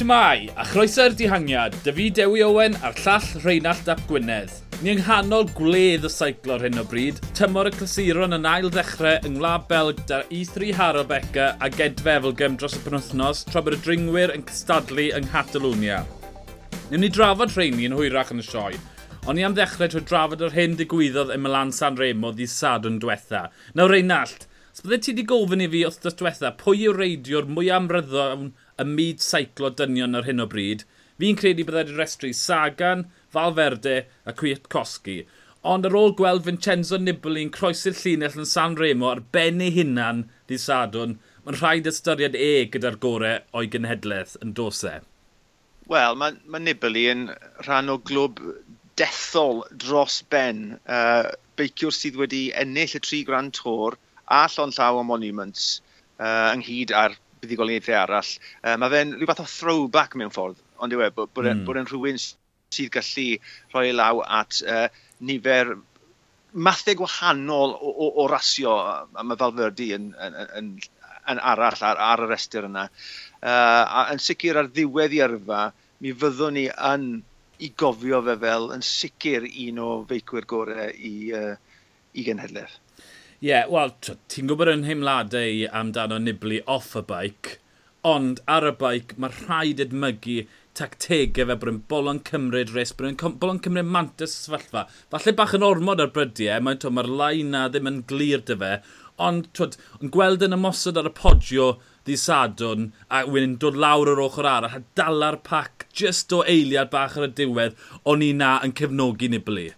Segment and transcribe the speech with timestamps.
[0.00, 4.54] Shmai, a chroeso'r dihangiad, David Dewi Owen a'r llall Rheinald Dap Gwynedd.
[4.80, 8.70] Ni yng nghanol gwledd y seiclo ar hyn o bryd, tymor y clasuron yn ail
[8.72, 13.60] ddechrau yng Ngwlad Belg da'r E3 Haro Beca a Gedfe Efilgym dros y penwthnos tra
[13.66, 15.98] bod y dringwyr yn cystadlu yng Nghatalonia.
[16.88, 18.80] Newn ni drafod rheini yn hwyrach yn y sioe,
[19.26, 22.96] ond ni am ddechrau trwy drafod yr hyn digwyddodd ym Milan San Remo ddi sadwn
[23.04, 23.50] diwetha.
[23.76, 27.52] Nawr Reinald, os byddai ti wedi gofyn i fi wrth dros diwetha, pwy yw'r reidiwr
[27.52, 30.86] mwy amryddon y myd seiclo dynion ar hyn o bryd.
[31.20, 35.18] Fi'n credu byddai'n restru Sagan, Falferde a Cwiatkowski.
[35.72, 40.24] Ond ar ôl gweld Vincenzo Nibali'n croesi'r llinell yn San Remo ar ben ei hunan
[40.48, 45.04] di Sadwn, mae'n rhaid ystyried e gyda'r gorau o'i genhedlaeth yn dosau.
[45.92, 47.28] Wel, mae, mae Nibali yn
[47.66, 48.40] rhan o glwb
[49.00, 50.78] dethol dros ben.
[50.88, 51.28] Uh,
[51.60, 53.96] beiciwr sydd wedi ennill y tri Grand Tour
[54.30, 55.64] a llon llaw o Monuments
[56.22, 58.32] uh, ynghyd ar buddigoliaethau arall.
[58.62, 61.64] Uh, mae fe'n rhyw fath o throwback mewn ffordd, ond yw e, bod, bod, mm.
[61.68, 63.28] bod e'n rhywun sydd gallu
[63.72, 64.86] rhoi e law at uh,
[65.26, 65.74] nifer
[66.52, 70.70] mathau gwahanol o, o, o rasio a mae Falferdi yn, yn, yn,
[71.30, 72.88] yn arall ar, ar y restr yna.
[73.40, 75.64] Uh, a yn sicr ar ddiwedd i yrfa,
[76.02, 77.10] mi fyddwn ni yn
[77.60, 81.54] i gofio fe fel yn sicr un o feicwyr gorau i, uh,
[82.16, 82.79] i genhedlaeth
[83.40, 83.94] yeah, wel,
[84.28, 87.54] ti'n gwybod yn heimladau i amdano Nibli off y bike,
[88.04, 90.42] ond ar y bike mae rhaid edmygu
[90.76, 94.84] tactegau fe bod yn bolon cymryd res, bod yn bolon cymryd mantis sefyllfa.
[95.14, 98.58] Falle bach yn ormod ar brydiau, e, mae'n mae'r lain na ddim yn glir dy
[98.60, 98.74] fe,
[99.30, 101.72] ond twyd, yn gweld yn ymosod ar y podio
[102.04, 106.92] ddi sadwn a wedyn dod lawr yr ochr arall a dala'r pac just o eiliad
[106.92, 109.70] bach ar y diwedd o'n i na yn cefnogi Nibli.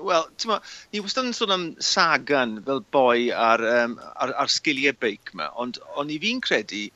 [0.00, 0.56] Wel, ti'n
[0.92, 5.50] ni wastad yn sôn am Sagan fel boi ar, um, ar, ar sgiliau beic yma,
[5.60, 6.86] ond o'n i fi'n credu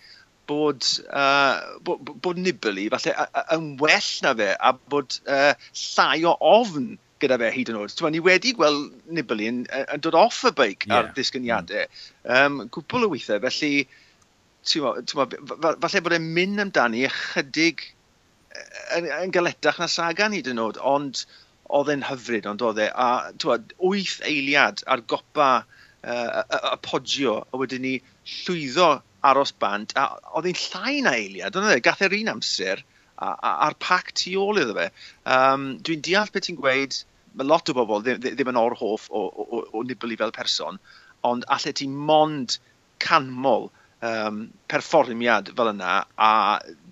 [0.48, 3.14] bod, uh, bod, bod Nibali falle
[3.56, 7.94] yn well na fe a bod uh, llai o ofn gyda fe hyd yn oed.
[7.96, 10.98] Ti'n ni wedi gweld Nibali yn, yn dod off y beic yeah.
[11.00, 11.88] ar ddisgyniadau.
[12.38, 13.86] Um, cwpl o weithiau, felly
[14.64, 17.84] ti'n falle bod e'n mynd amdani ychydig
[18.96, 21.24] yn, yn galetach na Sagan hyd yn oed, ond
[21.78, 26.76] oedd e'n hyfryd ond oedd e, a twad, wyth eiliad ar gopa uh, y, y
[26.84, 27.94] podio, a wedyn ni
[28.34, 28.90] llwyddo
[29.24, 32.84] aros bant, a oedd e'n llai na eiliad, ond oedd e, gath e'r un amser,
[33.16, 34.90] a, a, a'r pac tu ôl iddo fe.
[35.36, 36.98] Um, Dwi'n deall beth ti'n gweud,
[37.34, 40.78] mae lot o bobl ddim, ddim yn orhoff o, o, o, o Nibali fel person,
[41.24, 42.58] ond allai ti mond
[43.02, 43.70] canmol
[44.04, 46.30] um, perfformiad fel yna, a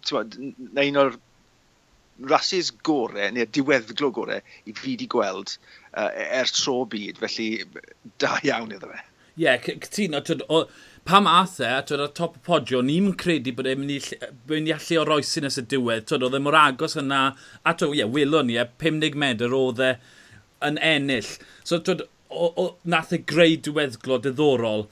[0.08, 0.38] tywed,
[0.86, 1.18] un o'r
[2.28, 6.10] rhasys gore neu'r diweddglo gore i fi wedi gweld uh,
[6.40, 7.48] ers tro byd, felly
[8.22, 9.02] da iawn iddo fe.
[9.32, 10.20] Ie, yeah, cytuno,
[11.08, 14.00] pam ath e, twyd, ar top y podio, ni'n credu bod e'n mynd i,
[14.50, 16.08] mynd i allu o roesi nes y diwedd.
[16.10, 17.22] Twyd, oedd e mor agos yna,
[17.64, 19.94] a twyd, ie, yeah, welon ni, e, 50 medr oedd e
[20.68, 21.32] yn ennill.
[21.64, 24.86] So, twyd, o, o, nath e greu diweddglo diddorol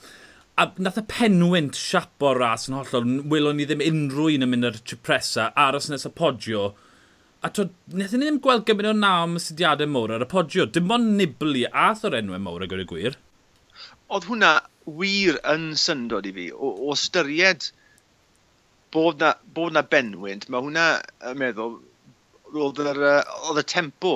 [0.60, 4.68] a nath y penwynt siapo ras yn hollol, welon ni ddim unrhyw un yn mynd
[4.68, 6.64] ar y aros nes y podio,
[7.40, 10.66] A to, wnaethon ni ddim gweld gymryd o naw sydiadau mowr ar y podio.
[10.68, 13.16] Dim ond nibli a thor enwau mowr ag o'r gwir.
[14.12, 14.50] Oedd hwnna
[15.00, 16.50] wir yn syndod i fi.
[16.52, 17.70] O, o styried
[18.92, 20.86] bod na, bod na benwynt, mae hwnna
[21.30, 21.78] yn meddwl,
[22.52, 23.02] oedd, yr,
[23.48, 24.14] oedd y tempo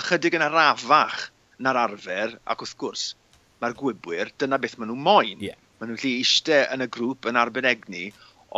[0.00, 1.26] ychydig yn arafach
[1.62, 3.06] na'r arfer, ac wrth gwrs,
[3.60, 5.42] mae'r gwybwyr, dyna beth maen nhw'n moyn.
[5.44, 5.58] Yeah.
[5.80, 8.06] Maen nhw'n lle eistedd yn y grŵp yn arbenignu,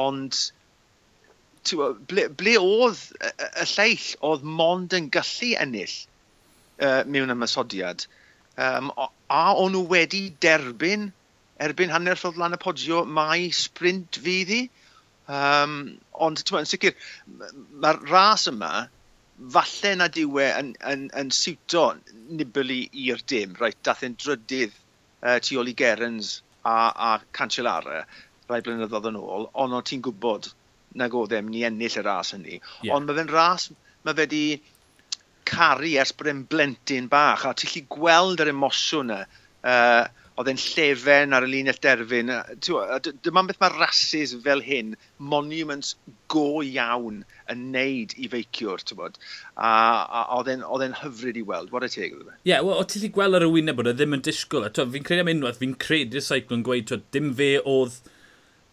[0.04, 0.38] ond
[1.72, 3.30] ble, ble oedd y,
[3.74, 5.96] lleill oedd mond yn gallu ennill
[6.80, 8.06] uh, mewn ymysodiad.
[8.54, 11.10] Um, a o'n nhw wedi derbyn
[11.64, 14.62] erbyn hanner ffordd lan y podio mae sprint fydd hi.
[15.30, 15.78] Um,
[16.26, 16.92] ond yn sicr,
[17.80, 18.72] mae'r ras yma,
[19.54, 21.86] falle na diwe yn, yn, yn siwto
[22.28, 23.54] nibli i'r dim.
[23.58, 28.04] Rhaid, dath e'n drydydd uh, tu ôl i Gerens a, a Cancellara
[28.50, 30.50] rai blynyddoedd yn ôl, ond o ti'n gwybod
[31.00, 32.60] nag oedd e, mynd i ennill y ras hynny.
[32.82, 32.94] Yeah.
[32.96, 33.70] Ond mae fe'n ras,
[34.04, 34.44] mae fe wedi
[35.48, 39.24] caru ers bod e'n blentyn bach, a ti'n lli gweld yr emosiwn yna.
[39.64, 40.04] Uh,
[40.34, 42.32] oedd e'n llefen ar y linell derfyn.
[42.58, 44.94] Dyma beth mae rasis fel hyn,
[45.32, 45.94] monuments
[46.32, 47.20] go iawn
[47.52, 49.20] yn neud i feiciwr, ti'n bod.
[49.54, 49.70] A,
[50.02, 52.34] a oedd e'n hyfryd i weld, what a teg oedd e.
[52.34, 54.66] Ie, yeah, wel, o ti'n gweld ar y wyneb bod e ddim yn disgwyl.
[54.74, 58.00] Fi'n credu am unwaith, fi'n credu'r y seicl yn gweud, dim fe oedd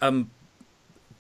[0.08, 0.26] um,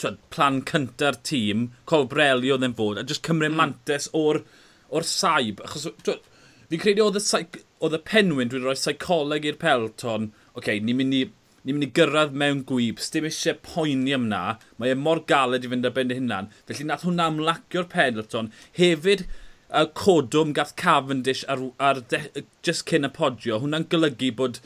[0.01, 3.59] twed, plan cynta'r tîm, Colbrelli oedd e'n fod, a jyst cymryd mm.
[3.61, 4.41] mantes o'r,
[4.89, 5.61] or saib.
[5.65, 6.25] Achos, twyd,
[6.71, 7.45] fi'n credu oedd y,
[7.81, 11.27] oedd y penwyn dwi'n rhoi seicoleg i'r pelton, oce, okay, ni'n mynd i
[11.61, 15.65] ni'n mynd i gyrraedd mewn gwyb, sdim eisiau poeni am na, mae e mor galed
[15.65, 16.49] i fynd ar ben dy hunan.
[16.65, 18.49] Felly nath hwnna amlacio'r peloton.
[18.79, 19.27] Hefyd,
[19.71, 22.23] y codwm gath Cavendish ar, ar de,
[22.65, 24.57] just cyn y podio, hwnna'n golygu bod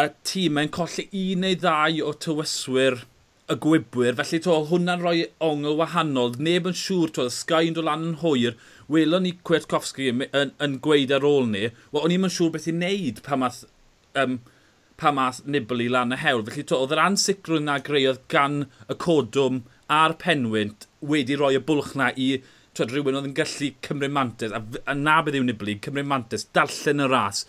[0.00, 3.04] y tîmau'n colli un neu ddau o tywyswyr
[3.52, 6.32] y gwibwyr, felly to, hwnna'n rhoi ongl wahanol.
[6.40, 8.56] Neb yn siŵr, to, Sky yn dod lan yn hwyr.
[8.88, 12.54] Welon ni Kwiatkowski yn, yn, yn gweud ar ôl ni, wel, o'n i'm yn siŵr
[12.54, 13.62] beth i wneud pa math,
[14.20, 14.38] um,
[15.00, 16.46] pa math Nibli lan y hewl.
[16.48, 19.60] Felly to, oedd yr ansicrwydd na greodd gan y codwm
[19.92, 22.30] a'r penwynt wedi rhoi y bwlch na i
[22.74, 26.48] twed, rhywun oedd yn gallu cymryd mantes, a, a na bydd yw Nibli, cymryd mantes,
[26.56, 27.44] darllen y ras.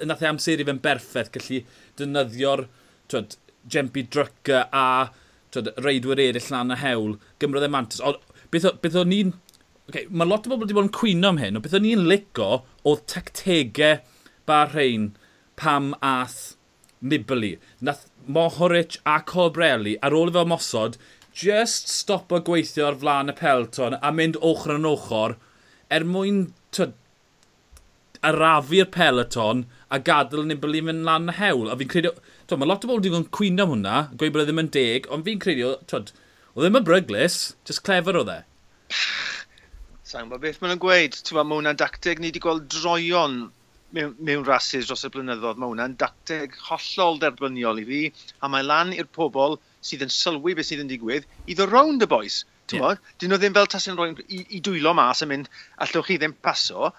[0.00, 1.60] Nath e i fe'n berffaith, gallu
[2.00, 2.64] dynyddio'r
[3.68, 4.86] Jempi Dryca a
[5.56, 8.02] tyd, reidwyr eraill lan y hewl, gymrodd e mantis.
[8.04, 8.16] O,
[8.52, 9.34] beth, beth o'n ni'n...
[9.86, 12.08] Okay, mae lot o bobl wedi bod yn cwyno am hyn, ond beth o'n ni'n
[12.10, 12.50] lico
[12.82, 14.00] o tactegau
[14.46, 15.12] Bahrein
[15.58, 16.56] pam ath
[17.02, 17.56] Nibali.
[17.80, 20.98] Nath Mohoric a Colbrelli ar ôl i fe mosod,
[21.36, 25.36] just stopo gweithio ar flaen y pelton a mynd ochr yn ochr
[25.92, 26.46] er mwyn
[28.26, 31.70] arafu'r peloton a gadael Nibali mynd lan y hewl.
[31.70, 32.12] A fi'n credu,
[32.46, 34.62] twyd, mae lot o bobl wedi bod yn cwyno am hwnna, gweud bod e ddim
[34.64, 36.12] yn deg, ond fi'n credu, twyd,
[36.54, 37.38] o ddim yn bryglis,
[37.68, 38.40] just clever o dde.
[40.06, 43.38] Sa'n bod beth maen nhw'n gweud, ti'n mae hwnna'n dacteg ni wedi gweld droion
[43.96, 45.58] mewn, mewn rhasys dros y blynyddoedd.
[45.60, 48.02] Mae hwnna'n dacteg hollol derbyniol i fi,
[48.42, 52.06] a mae lan i'r pobl sydd yn sylwi beth sydd yn digwydd i ddo rownd
[52.06, 52.42] y boes.
[52.66, 52.86] Ti'n yeah.
[52.86, 55.50] bod, dyn nhw ddim fel tas yn rhoi i, i dwylo mas yn mynd,
[55.84, 56.90] allwch chi ddim paso,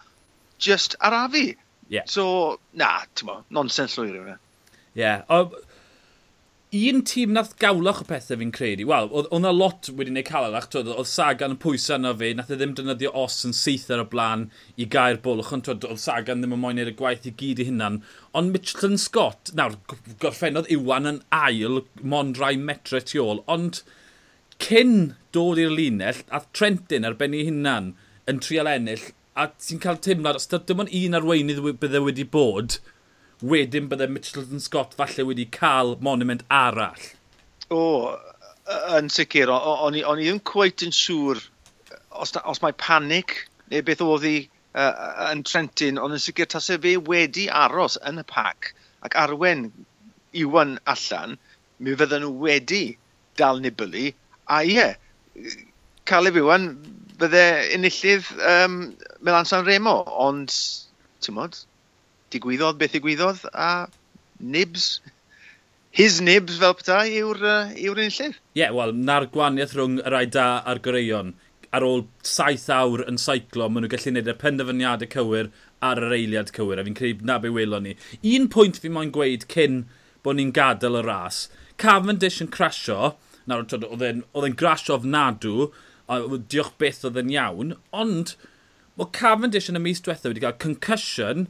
[0.64, 1.50] just arafu.
[1.90, 2.04] Yeah.
[2.12, 4.38] So, na, ti'n mo, nonsens llwyr yw hwnna.
[4.98, 5.14] Ie.
[6.78, 8.84] Un tîm nath gawlach o pethau fi'n credu.
[8.90, 10.68] Wel, oedd yna lot wedi gwneud calalach.
[10.76, 12.34] Oedd Sagan yn pwysau yna fi.
[12.36, 14.44] Nath e ddim defnyddio os yn syth ar y blaen
[14.76, 15.54] i gair bwlch.
[15.56, 18.02] Ond oedd Sagan ddim yn moyn neud y gwaith i gyd i hynna'n.
[18.36, 19.78] Ond Mitchelton Scott, nawr,
[20.20, 23.40] gorffennodd Iwan yn ail, mond rai metre tu ôl.
[23.48, 23.80] Ond
[24.60, 27.94] cyn dod i'r linell, a Trentin ar ben ei hunan
[28.28, 32.80] yn trial ennill, a ti'n cael teimlad, os dim ond un arweinydd bydde wedi bod,
[33.54, 37.04] wedyn bydde Mitchelton Scott falle wedi cael monument arall.
[37.70, 37.82] O,
[38.98, 41.44] yn sicr, o'n i ddim cweit yn siŵr
[42.24, 43.36] os, os mae panic
[43.72, 44.38] neu beth oedd hi
[44.74, 44.92] uh,
[45.30, 48.74] yn Trentin, ond yn sicr tasau fe wedi aros yn y pac
[49.06, 49.68] ac arwen
[50.38, 51.38] Iwan allan,
[51.80, 52.84] mi fydden nhw wedi
[53.40, 54.10] dal Nibali,
[54.50, 54.88] a ie,
[56.10, 56.72] Caleb Iwan
[57.22, 57.44] bydde
[57.76, 58.78] unillydd um,
[59.26, 60.54] Milan San Remo, ond,
[61.24, 61.58] ti'n modd,
[62.34, 63.88] digwyddodd beth digwyddodd, a
[64.40, 65.00] nibs,
[65.98, 68.38] his nibs fel petai yw'r uh, yw enillydd.
[68.38, 71.34] Ie, yeah, wel, na'r gwaniaeth rhwng yr ai da a'r goreion.
[71.76, 75.50] Ar ôl saith awr yn saiclo, maen nhw'n gallu gwneud y penderfyniadau cywir
[75.84, 77.96] ar yr eiliad cywir, a fi'n credu na be welon ni.
[78.36, 79.82] Un pwynt fi moyn gweud cyn
[80.26, 81.48] bod ni'n gadael y ras.
[81.82, 83.16] Cavendish yn crasio,
[83.50, 85.70] nawr oedd e'n grasio ofnadw,
[86.08, 88.36] a diolch beth oedd yn iawn, ond
[88.98, 91.48] mae Cavendish yn y mis diwethaf wedi cael concussion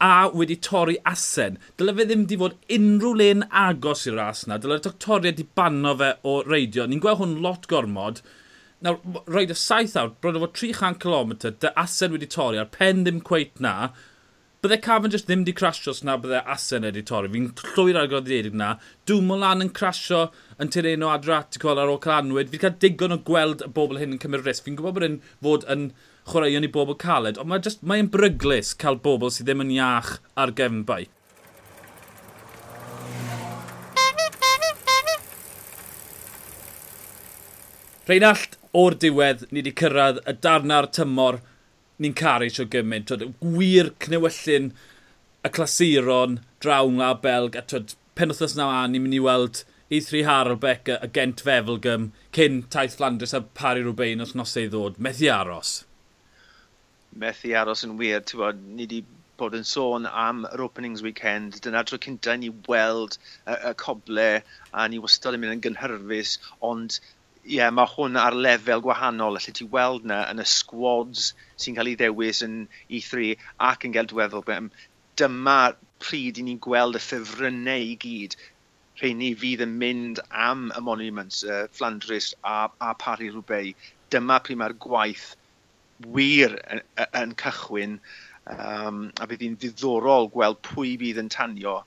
[0.00, 1.58] a wedi torri asen.
[1.76, 4.58] Dyle fe ddim wedi fod unrhyw le'n agos i'r ras na.
[4.58, 6.86] Dyle'r doctoriad wedi banno fe o reidio.
[6.88, 8.22] Ni'n gweld hwn lot gormod.
[8.80, 8.96] Nawr,
[9.28, 13.04] roed y saith awr, bron o fod 300 km, dy asen wedi torri, a'r pen
[13.04, 13.90] ddim cweit na.
[14.60, 17.30] Bydde Cavendish ddim wedi crasio os na bydde Asen wedi torri.
[17.32, 18.74] Fi'n llwyr agor ddedig na.
[19.08, 20.26] Dwi'n lan yn crasio
[20.60, 22.50] yn tereno adraticol ar ôl calanwyd.
[22.52, 24.66] Fi'n cael digon o gweld y bobl hyn yn cymryd risg.
[24.66, 25.86] Fi'n gwybod bod yn fod yn
[26.28, 30.52] chwaraeon i bobl caled, ond mae'n mae bryglis cael bobl sydd ddim yn iach ar
[30.52, 31.06] gefn bai.
[38.10, 41.40] Reinald, o'r diwedd, ni wedi cyrraedd y darna'r tymor
[42.00, 43.10] ni'n caru sio gymaint.
[43.10, 44.72] Twyd, wir cnewyllun
[45.44, 49.62] y clasuron draw a Belg a twyd, pen wythnos na a ni'n mynd i weld
[49.90, 54.68] E3 Harlbeck Becker a Gent Fefelgym cyn taith Flandres a Pari Rwbein os nos ei
[54.70, 55.00] ddod.
[55.06, 55.72] Methu aros.
[57.24, 58.22] Methu aros yn wir.
[58.42, 59.00] Bod, ni wedi
[59.40, 61.58] bod yn sôn am yr openings weekend.
[61.64, 63.16] Dyna tro cyntaf ni weld
[63.46, 64.28] y, y coble
[64.70, 66.36] a ni wastad yn mynd yn gynhyrfus
[66.70, 67.00] ond
[67.48, 71.30] ie mae hwn ar lefel gwahanol allet ti weld 'na yn y squads
[71.64, 72.56] sy'n cael ei ddewis yn
[72.98, 73.30] E3
[73.68, 74.68] ac yn gael dweddol yym
[75.22, 75.58] dyma
[76.04, 78.36] pryd i ni'n gweld y ffefrynnau i gyd
[79.00, 82.56] rheini fydd yn mynd am y Monuments uh, Flandris a
[82.88, 83.88] a Paris Roubaix.
[84.12, 85.30] Dyma pryd mae'r gwaith
[86.16, 86.82] wir yn
[87.22, 87.96] yn cychwyn
[88.56, 91.78] um, a bydd 'i'n ddiddorol gweld pwy bydd yn tanio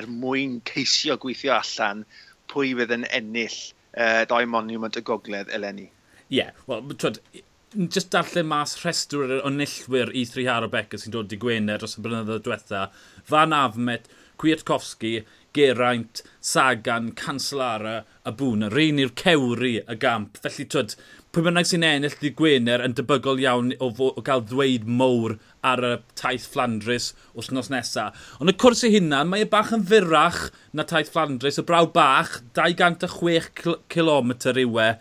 [0.00, 2.04] er mwyn ceisio gweithio allan
[2.52, 3.58] pwy fydd yn ennill
[3.98, 5.88] uh, dau monument y gogledd eleni.
[6.28, 7.20] Ie, yeah, wel, twyd,
[7.92, 11.80] just darllen mas rhestr o nillwyr i e 3 Haro Becker sy'n dod i Gwener
[11.80, 12.86] dros y blynyddoedd diwetha.
[13.28, 14.08] Fan Afmet,
[14.40, 15.18] Kwiatkowski,
[15.58, 18.68] Geraint, Sagan, Cancelara a Bwna.
[18.70, 20.38] Rhain i'r cewri y gamp.
[20.44, 20.94] Felly, twyd,
[21.34, 25.34] pwy bynnag sy'n ennill di Gwener yn debygol iawn o, fo, o gael ddweud mowr
[25.66, 28.08] ar y taith Flandris wythnos nesa.
[28.38, 31.90] Ond y cwrs ei hunan, mae e bach yn fyrrach na taith Flandris, y braw
[31.94, 34.92] bach, 206 km yw e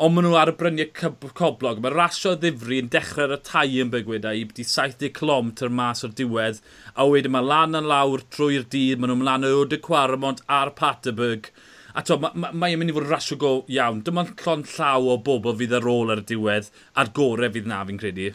[0.00, 1.80] ond maen nhw ar y bryniau coblog.
[1.84, 6.00] Mae rasio ddifri yn dechrau ar y tai yn bygwyda i byddu 70 km mas
[6.06, 6.62] o'r diwedd,
[6.96, 10.72] a wedyn mae lan yn lawr trwy'r dydd, maen nhw'n lan o de Cwarmont a'r
[10.78, 11.50] Paterberg.
[11.92, 14.00] A to, mae'n ma, ma, mynd i fod rasio go iawn.
[14.06, 17.84] Dyma llon llaw o bobl fydd ar ôl ar y diwedd, a'r gorau fydd na
[17.84, 18.32] fi'n credu.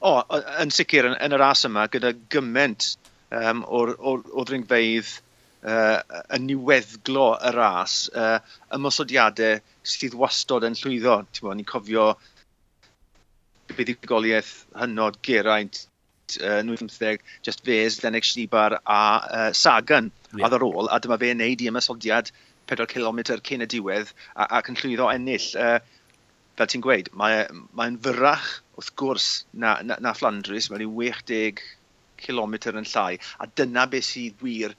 [0.00, 0.16] O,
[0.64, 2.94] yn sicr, yn, yn y ras yma, gyda gyment
[3.30, 5.18] um, o'r, or, or ddringfeidd
[5.62, 6.00] uh,
[6.34, 8.40] yn niweddglo y ras, uh,
[8.74, 11.20] ymosodiadau sydd wastod yn llwyddo.
[11.40, 12.10] Bo, ni'n cofio
[13.76, 15.86] buddigoliaeth hynod Geraint
[16.40, 20.46] uh, 1915, Just Fes, Lennox Schneebar a uh, Sagan yeah.
[20.46, 22.32] ar ôl, a dyma fe wneud i ymysoddiad
[22.70, 25.48] 4 km cyn y diwedd ac yn llwyddo ennill.
[25.58, 25.78] Uh,
[26.60, 31.62] fel ti'n gweud, mae'n mae fyrrach wrth gwrs na, na, na Flandris, mae'n 60
[32.20, 34.74] km yn llai, a dyna beth sydd wir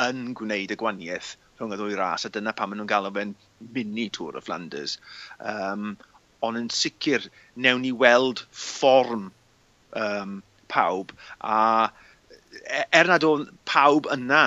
[0.00, 3.34] yn gwneud y gwaniaeth rhwng y ddwy ras, a dyna pam maen nhw'n galw fe'n
[3.60, 4.98] mini Tour of Flanders.
[5.40, 5.96] Um,
[6.44, 7.24] ond yn sicr,
[7.56, 9.30] newn ni weld fform
[9.96, 11.88] um, pawb, a
[12.60, 14.42] e, er nad o'n pawb yna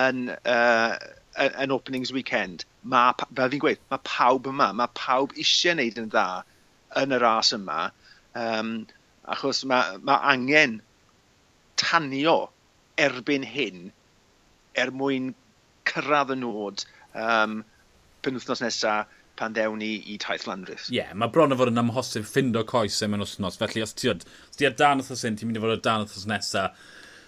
[0.00, 0.96] yn, uh,
[1.44, 6.10] yn openings weekend, ma, fel fi'n gweud, mae pawb yma, mae pawb eisiau wneud yn
[6.14, 6.28] dda
[7.02, 7.90] yn y ras yma,
[8.40, 8.74] um,
[9.36, 10.80] achos mae, ma angen
[11.80, 12.38] tanio
[13.00, 13.88] erbyn hyn
[14.78, 15.32] er mwyn
[15.88, 17.62] cyrraedd y nod um,
[18.24, 20.88] penwthnos nesaf pan ddewn ni i taith Landrys.
[20.90, 24.10] Ie, yeah, mae bron o fod yn amhosib ffindo coesau mewn wythnos, felly os ti
[24.12, 26.84] oedd, os ti ar dan wythnos hyn, ti'n mynd i fod ar dan wythnos nesaf.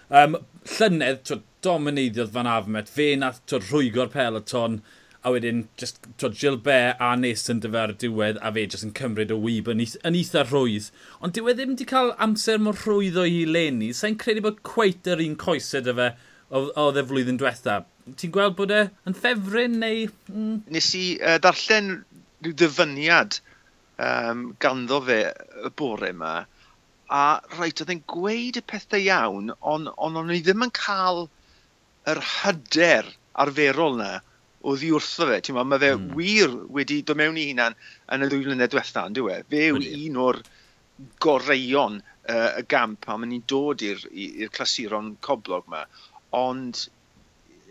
[0.07, 0.37] Um,
[0.77, 4.79] llynedd, twyd, domineiddiodd fan afmet, fe nath twyd, rhwygo'r peloton,
[5.27, 9.33] a wedyn just, twyd, Gilbert a Neson dyfa ar diwedd, a fe jyst yn cymryd
[9.35, 10.87] o wyb yn, yn eitha rhwydd.
[11.19, 14.63] Ond dyw e ddim wedi cael amser mor rhwydd o hi leni, sa'n credu bod
[14.67, 16.09] cweit yr un coesau dy fe
[16.55, 17.81] oedd e flwyddyn diwetha
[18.15, 20.05] ti'n gweld bod e yn ffefryn neu...
[20.31, 20.61] Mm.
[20.73, 21.91] Nes i uh, darllen
[22.45, 23.39] rhyw dyfyniad
[23.97, 25.19] um, ganddo fe
[25.65, 26.35] y bore yma,
[27.07, 27.23] a
[27.55, 31.25] rhaid, oedd e'n gweud y pethau iawn, ond on, o'n i ddim yn cael
[32.07, 33.09] yr hyder
[33.43, 34.17] arferol na
[34.67, 35.39] oddi wrtho fe.
[35.43, 36.11] Ti'n mae fe mm.
[36.17, 37.77] wir wedi dod mewn i hunan
[38.13, 39.39] yn y ddwy flynedd diwetha, yn e?
[39.51, 40.41] Fe yw un o'r
[41.23, 45.85] goreion uh, y gamp pan maen ni'n dod i'r clasuron coblog yma.
[46.35, 46.87] Ond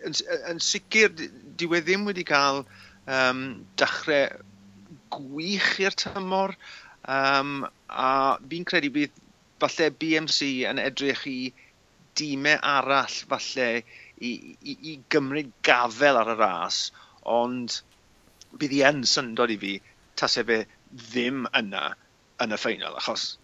[0.05, 0.17] yn,
[0.51, 1.13] yn sicr,
[1.61, 2.65] dyw e ddim wedi cael
[3.07, 3.45] um,
[3.81, 4.43] dechrau
[5.17, 6.57] gwych i'r tymor.
[7.07, 9.23] Um, a fi'n credu bydd
[9.63, 11.39] falle BMC yn edrych i
[12.19, 16.81] dîmau arall falle i, i, i gymryd gafel ar y ras,
[17.23, 17.81] ond
[18.57, 19.75] bydd i yn syndod i fi
[20.19, 20.63] tasau fe
[20.93, 21.91] ddim yna
[22.45, 23.37] yn y ffeinal, achos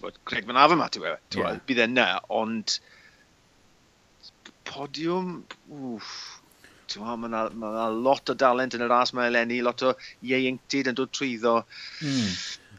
[0.00, 1.58] bod, Greg Van Afon ma, ti'n yeah.
[1.66, 2.78] bydd e yna, ond
[4.70, 6.12] podiwm, wff,
[6.98, 9.94] mae yna ma, lot o dalent yn y ras mae eleni, lot o
[10.26, 11.60] ieuenctid yn dod trwyddo.
[12.02, 12.30] Mm.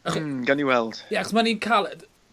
[0.02, 0.98] Mm, gan i weld.
[1.04, 1.90] Ie, yeah, achos mae'n ni'n cael...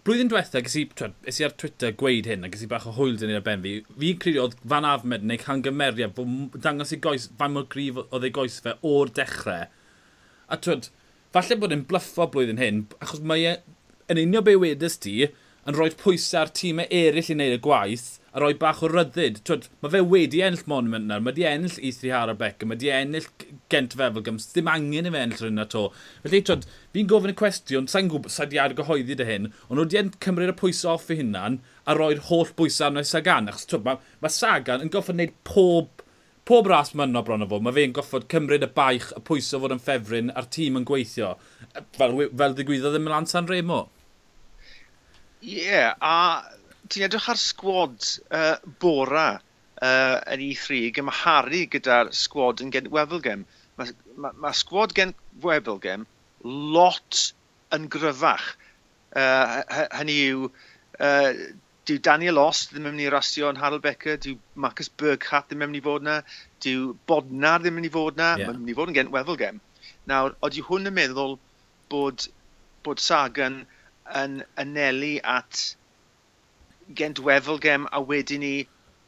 [0.07, 0.85] Blwyddyn diwethaf, ges i,
[1.25, 3.61] ges i ar Twitter gweud hyn, a ges i bach o hwyl dyn i'r ben
[3.61, 3.73] fi.
[3.99, 8.25] Fi'n credu oedd Fan Afmed neu Cangymeriad, bod dangos i goes, fan mor grif oedd
[8.25, 9.67] ei goes fe o'r dechrau.
[10.49, 10.87] A twyd,
[11.35, 13.53] falle bod yn blyffo blwyddyn hyn, achos mae e,
[14.09, 15.17] yn unio be wedys ti,
[15.67, 19.41] yn rhoi pwysau ar tîmau eraill i wneud y gwaith, a roi bach o ryddid.
[19.48, 23.29] Twyd, mae fe wedi ennill monument nawr, mae wedi ennill Eithri Harabecca, mae wedi ennill
[23.74, 25.86] Gent Fefelgams, ddim angen i fe ennill rhywun to.
[26.25, 30.05] Felly, twyd, fi'n gofyn y cwestiwn, sa'n gwybod, sa'n diad gyhoeddi dy hyn, ond wedi
[30.25, 33.50] cymryd y pwysau off i hynna'n a roi'r holl bwysau arno i Sagan.
[33.51, 36.05] Achos twyd, mae, mae Sagan yn goffod wneud pob
[36.50, 39.75] pob ras mynno bron o fod, mae fe'n goffod cymryd y baich, y pwysau fod
[39.75, 41.36] yn ffefryn a'r tîm yn gweithio,
[41.93, 43.83] fel, fel ddigwyddodd yn Milan San Remo.
[45.45, 46.58] Ie, yeah, a
[46.89, 53.46] ti'n edrych ar sgwad uh, bora uh, yn E3 gymharu gyda'r sgwad yn gen Wefelgem.
[53.79, 56.08] Mae ma, ma sgwad gen Wefelgem
[56.43, 57.24] lot
[57.75, 58.53] yn gryfach.
[59.15, 59.62] Uh,
[60.00, 60.50] hynny yw,
[61.01, 61.31] uh,
[61.89, 65.63] dyw Daniel Os ddim yn mynd i rasio yn Harold Becker, dyw Marcus Berghat ddim
[65.65, 66.19] yn mynd i fod yna,
[66.65, 68.50] dyw Bodnar ddim yn mynd i fod yna, yeah.
[68.50, 69.62] mae'n mynd i fod yn gent Wefelgem.
[70.10, 71.38] Nawr, oeddi hwn yn meddwl
[71.93, 72.27] bod,
[72.86, 73.63] bod Sagan
[74.19, 75.63] yn anelu at
[76.96, 78.55] Gent Wefelgem a wedyn ni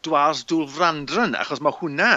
[0.06, 2.12] Dwars Dŵl Frandran, achos mae hwnna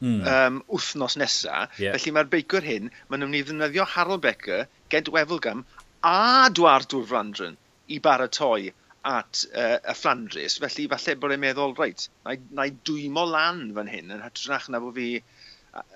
[0.00, 0.20] mm.
[0.32, 1.66] um, wthnos nesa.
[1.78, 1.96] Yeah.
[1.96, 5.64] Felly mae'r beicwr hyn, maen nhw'n mynd i ddefnyddio Harold Becker, Gent Wefelgem
[6.06, 7.58] a Dwars Dŵl Frandran
[7.88, 8.72] i baratoi
[9.08, 10.58] at uh, y Flandris.
[10.62, 14.68] Felly falle bod e'n meddwl, reit, na, na i dwymo lan fan hyn yn hytrach
[14.72, 15.08] na bod fi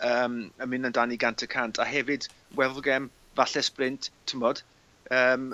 [0.06, 1.80] um, yn mynd amdani gant y cant.
[1.82, 4.62] A hefyd, Wefelgem, falle sprint, tymod,
[5.10, 5.50] um,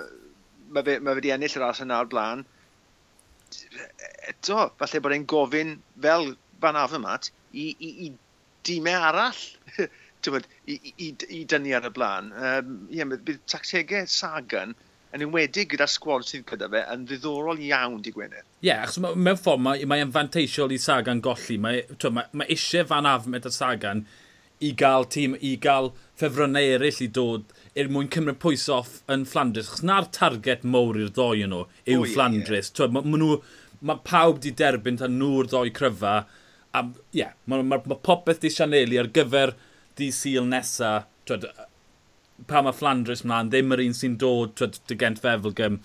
[0.69, 2.45] mae fe, ma fe di ennill yr ars yna o'r blaen
[4.29, 8.11] eto, falle bod e'n gofyn fel fan Avermaet i, i, i
[8.67, 9.41] dîmau e arall
[10.25, 12.31] tywed, i, i, i dynnu ar y blaen.
[12.35, 14.75] Um, yeah, bydd tactegau Sagan
[15.15, 18.43] yn enwedig gyda'r sgwad sydd gyda fe yn ddiddorol iawn di gwener.
[18.59, 21.57] Ie, yeah, achos mewn ffordd mae, mae'n fanteisiol i Sagan golli.
[21.61, 24.03] Mae, twa, mae, mae eisiau fan afmed y Sagan
[24.65, 29.25] i gael tîm, i gael ffefrynnau eraill i dod er mwyn cymryd pwys off yn
[29.29, 29.69] Flandres.
[29.71, 32.71] Chos na'r target mowr i'r ddoi yn nhw yw o, Flandres.
[32.73, 32.91] Yeah.
[32.95, 33.39] Mae ma nhw,
[33.85, 36.15] ma pawb di derbyn tan nhw'r ddoi cryfa.
[36.73, 39.55] A ie, yeah, mae ma, ma popeth di Sianeli ar gyfer
[39.99, 41.05] di syl nesa.
[41.29, 41.47] Twyd,
[42.49, 45.79] pa mae Flandres mlaen, ddim yr un sy'n dod twyd, dy gent fefelgym.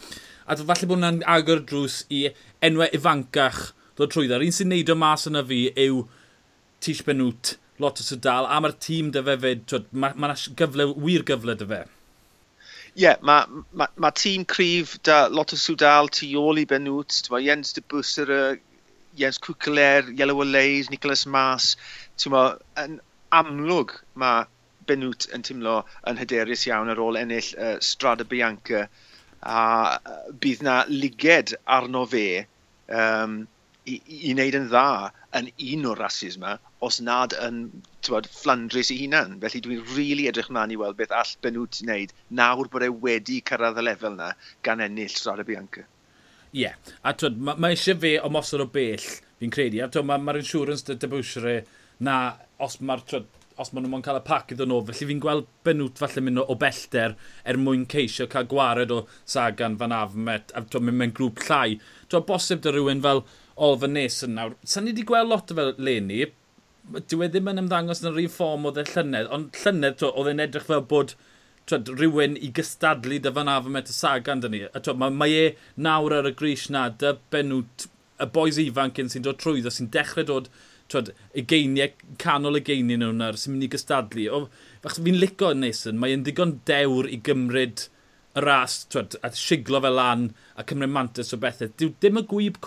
[0.44, 2.26] A falle bod hwnna'n agor drws i
[2.64, 4.42] enwau ifancach ddod trwy dda.
[4.44, 6.04] Un sy'n neud o mas yna fi yw
[6.84, 10.88] Tish Benwt lot o sydal, a mae'r tîm dy fe fyd, mae yna ma gyfle,
[11.06, 11.80] wir gyfle dy fe.
[12.94, 17.24] Ie, yeah, mae ma, ma tîm cryf da lot o sŵdal tu ôl i Benwt.
[17.32, 18.30] Mae Jens de Busser,
[19.18, 21.72] Jens Cwcler, Yellow Olays, Nicholas Mas.
[22.22, 23.00] Yn
[23.34, 24.46] amlwg mae
[24.86, 28.86] Benwt yn tymlo yn hyderus iawn ar ôl ennill uh, Strada Bianca.
[29.42, 29.98] A
[30.40, 32.44] bydd na liged arno fe
[32.86, 33.40] um,
[33.90, 36.54] i, i wneud yn dda yn un o'r rasis yma,
[36.86, 37.60] os nad yn
[38.06, 39.38] tywed, Flandris ei hunan.
[39.42, 42.86] Felly dwi'n rili really edrych mlaen i weld beth all Benwt i wneud nawr bod
[42.86, 44.32] e wedi cyrraedd y lefel yna
[44.66, 45.86] gan ennill Strada Bianca.
[46.54, 46.74] Ie, yeah.
[47.02, 49.06] a twyd, mae ma eisiau fe o mosod o bell,
[49.42, 49.82] fi'n credu.
[49.82, 51.62] A twyd, mae'r ma insurance dy debwysre
[52.06, 52.18] na
[52.62, 53.24] os mae'r
[53.62, 56.56] os maen nhw'n cael y pac iddyn nhw, felly fi'n gweld benwt falle mynd o
[56.58, 57.14] bellter
[57.46, 61.78] er mwyn ceisio cael gwared o Sagan fan Afmet, a mynd mewn grŵp llai.
[62.10, 63.22] Dwi'n bosib dy rhywun fel
[63.56, 64.56] olfen nesaf nawr.
[64.64, 66.24] Sa'n ni wedi gweld lot o fel Leni,
[66.94, 70.30] dyw e ddim yn ymddangos yn yr un ffom oedd e llynedd, ond llynedd oedd
[70.32, 71.14] e'n edrych fel bod
[71.70, 74.62] twyd, rhywun i gystadlu dy fan afon met y sagan dyn ni.
[74.68, 75.46] A twyd, mae, mae e
[75.86, 77.88] nawr ar y gris na, dy benwt,
[78.20, 80.50] y boes ifanc yn sy'n dod trwyddo, sy'n dechrau dod
[80.92, 84.28] twyd, y geiniau, canol y geiniau nhw nawr, sy'n mynd i gystadlu.
[84.28, 87.86] O, fach, fi'n lico Nason, mae'n digon dewr i gymryd
[88.34, 91.72] y ras, twyd, a siglo fel lan, a cymryd mantis o bethau.
[91.80, 92.60] Dyw dim y gwyb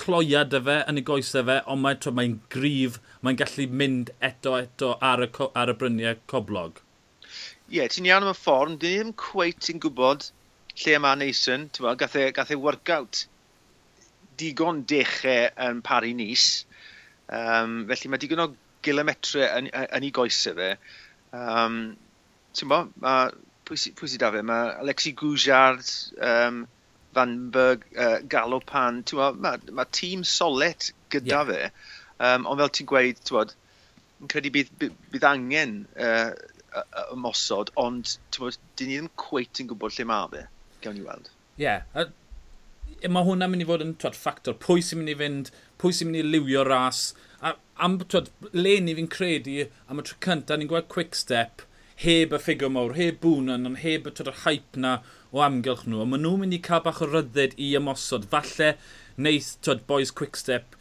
[0.00, 4.56] cloia dy fe yn ei goesau fe, ond mae'n mae grif, mae'n gallu mynd eto
[4.60, 5.28] eto ar y,
[5.60, 6.80] ar y bryniau coblog.
[7.70, 10.26] Ie, yeah, ti'n iawn am y ffordd, dwi ddim cweit yn gwybod
[10.82, 11.68] lle mae Nason,
[12.00, 13.24] gath e, gath e workout
[14.40, 16.64] digon dechrau yn pari nis,
[17.30, 18.48] um, felly mae digon o
[18.84, 20.70] gilometre yn, yn ei goesau fe.
[21.34, 21.78] Um,
[22.54, 23.30] ti'n bo, mae,
[23.66, 24.42] pwy, sydd da fe?
[24.46, 25.86] Mae Alexi Goujard,
[26.20, 26.64] um,
[27.14, 31.46] Vandenberg, uh, Galopan, mae ma, tîm solet gyda yeah.
[31.50, 31.92] fe.
[32.24, 33.54] Um, ond fel ti'n gweud, ti'n bod,
[34.22, 36.32] yn credu bydd, bydd angen uh,
[37.14, 40.44] ymosod, ond bod, dyn ni ddim cweit yn gwybod lle mae fe.
[40.84, 41.30] Gawn ni weld.
[41.58, 41.66] Ie.
[41.66, 42.08] Yeah.
[43.04, 44.56] Mae hwnna'n mynd i fod yn twad, ffactor.
[44.60, 47.06] Pwy sy'n mynd i fynd, pwy sy'n mynd i liwio ras.
[47.44, 51.66] A, am, twad, le ni fi'n credu, am y tro cyntaf, ni'n gweld quick step,
[52.00, 54.96] heb y ffigur mawr, heb bwnan, ond heb y twad, hype na,
[55.34, 58.28] o amgylch nhw, ond maen nhw'n mynd i cael bach o rydded i ymosod.
[58.30, 58.74] Falle
[59.18, 60.76] neith twyd, boys quick step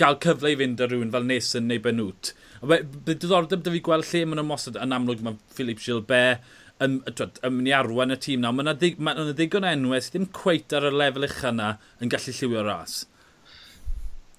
[0.00, 2.34] gael cyfle i fynd ar rhywun fel Neson neu Benwt.
[2.60, 6.98] Bydd diddordeb dy fi gweld lle mae'n nhw'n ymosod yn amlwg mae Philip Gilbert yn,
[7.08, 8.56] twyd, yn mynd i arwain y tîm nawr.
[8.56, 11.70] Mae yna ddig, ma ddigon enwau sydd ddim cweit ar y lefel uch yna
[12.04, 12.98] yn gallu lliwio ras.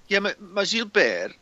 [0.08, 1.36] Ie, yeah, mae, ma Gilbert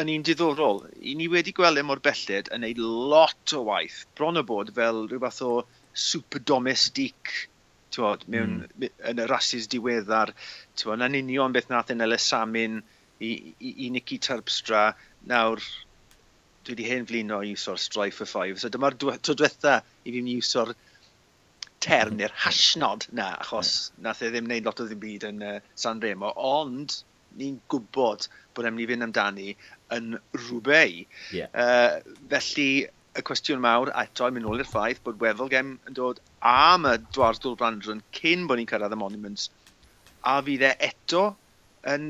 [0.00, 0.84] yn un diddorol.
[1.02, 4.72] I ni wedi gweld e mor belled yn neud lot o waith, bron o bod
[4.78, 5.52] fel rhywbeth o
[6.06, 7.34] super domestic
[7.96, 8.92] Tewa, mewn, mm.
[9.10, 10.34] yn y rhasys diweddar,
[10.76, 12.82] tewa, na'n union beth nath yn Elis Samin
[13.24, 14.90] i, i, i Nicky Terpstra,
[15.30, 15.62] nawr
[16.66, 20.30] dwi wedi hen flino i wso'r strife for five, so dyma'r tro diwetha i fi'n
[20.34, 20.74] iwso'r
[21.86, 24.02] term neu'r hashnod na, achos yeah.
[24.08, 26.98] nath e ddim wneud lot o ddim byd yn uh, San Remo, ond
[27.38, 29.50] ni'n gwybod bod e'n mynd i fynd amdani
[29.94, 31.20] yn rhywbeth.
[31.36, 31.52] Yeah.
[31.52, 32.70] Uh, felly,
[33.16, 36.86] y cwestiwn mawr a eto, mynd nôl i'r ffaith bod Wefel Gem yn dod am
[36.88, 39.48] y Dwars Dŵr Brandrwn cyn bod ni'n cyrraedd y Monuments,
[40.32, 41.22] a fydd e eto
[41.94, 42.06] yn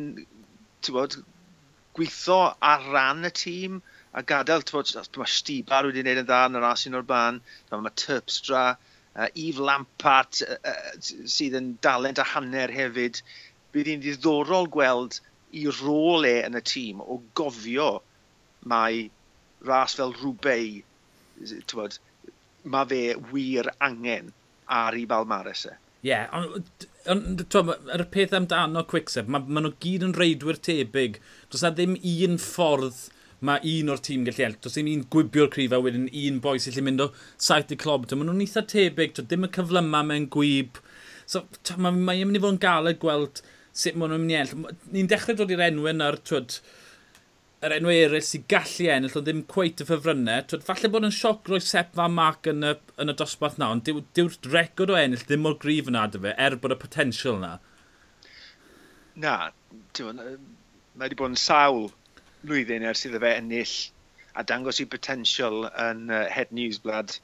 [0.93, 1.17] bod,
[1.97, 3.81] gweithio ar ran y tîm
[4.17, 7.41] a gadael, bod, mae Stibar wedi wneud yn dda yn yr ras o'r ban,
[7.73, 8.65] mae Terpstra,
[9.17, 10.93] uh, Yves Lampart uh, uh,
[11.37, 13.21] sydd yn dalent a hanner hefyd.
[13.75, 15.21] Bydd hi'n ddiddorol gweld
[15.57, 17.91] i rôl e yn y tîm o gofio
[18.73, 19.07] mae
[19.69, 20.85] ras fel Roubaix,
[21.73, 21.99] bod,
[22.67, 23.03] mae fe
[23.33, 24.33] wir angen
[24.67, 25.75] ar ei Balmares e.
[26.07, 31.19] Ie, yeah, ond on, yr peth amdano Quickstep, mae ma nhw gyd yn reidwyr tebyg.
[31.51, 33.07] Does na ddim un ffordd
[33.47, 34.63] mae un o'r tîm gallu helpu.
[34.67, 37.09] Does ddim un gwibio'r cryf a wedyn un boi sy'n lle mynd o
[37.49, 38.07] 70 clob.
[38.13, 40.81] Mae nhw'n eitha tebyg, to ddim y cyflyma mewn gwyb.
[41.27, 43.43] So, mae ma mynd i fod yn galed gweld
[43.77, 44.75] sut maen nhw'n mynd i enll.
[44.95, 46.61] Ni'n dechrau dod i'r enwyn ar twyd,
[47.65, 50.45] yr enw eraill sy'n gallu ennill, ond ddim cweit y ffefrynnau.
[50.51, 53.71] Twyd, falle bod yn sioc roi Sepp Van Mark yn y, yn y dosbarth na,
[53.73, 56.79] ond dyw'r dyw record o ennill ddim mor grif yna dy fe, er bod y
[56.83, 57.55] potensial yna.
[59.25, 59.37] Na,
[59.97, 61.87] mae wedi bod yn sawl
[62.47, 63.77] blwyddyn ers iddo fe ennill
[64.37, 67.17] a dangos i potensial yn uh, Head News Blad.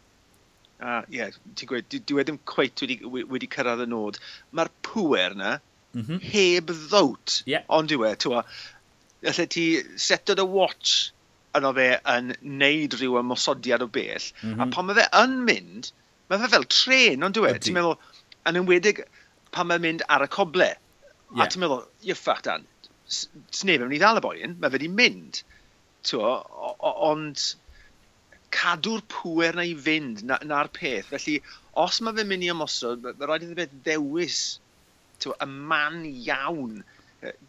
[0.82, 4.18] A ie, yeah, ti'n gweud, dwi, dwi cweith wedi, wedi cyrraedd y nod.
[4.56, 5.58] Mae'r pwer yna,
[5.92, 6.22] mm -hmm.
[6.32, 7.42] heb ddowt.
[7.46, 7.68] Yeah.
[7.68, 8.40] Ond dwi wedi, ti'n
[9.30, 9.66] allai ti
[10.06, 11.12] setio dy watch
[11.58, 12.32] yno fe yn
[12.62, 14.28] neud rhyw ymosodiad o bell.
[14.42, 14.60] Mm -hmm.
[14.60, 14.74] A mhm.
[14.74, 15.90] pan mae fe yn mynd,
[16.30, 17.40] mae fe fel tren, ond e?
[17.40, 17.98] dwi Ti'n meddwl,
[18.50, 19.02] yn ymwedig
[19.54, 20.70] pan mae'n mynd ar y coble.
[20.72, 21.44] Yeah.
[21.44, 22.66] A ti'n meddwl, you fuck dan,
[23.08, 25.42] sneb yn mynd i ddal y boen, mae fe wedi mynd.
[26.08, 26.38] Twa,
[27.08, 27.42] ond
[28.52, 31.12] cadw'r pwer na i fynd na'r na peth.
[31.12, 31.38] Felly,
[31.84, 34.40] os mae fe'n mynd i ymosod, mae rhaid iddo fe ddewis
[35.22, 36.82] twa, y man iawn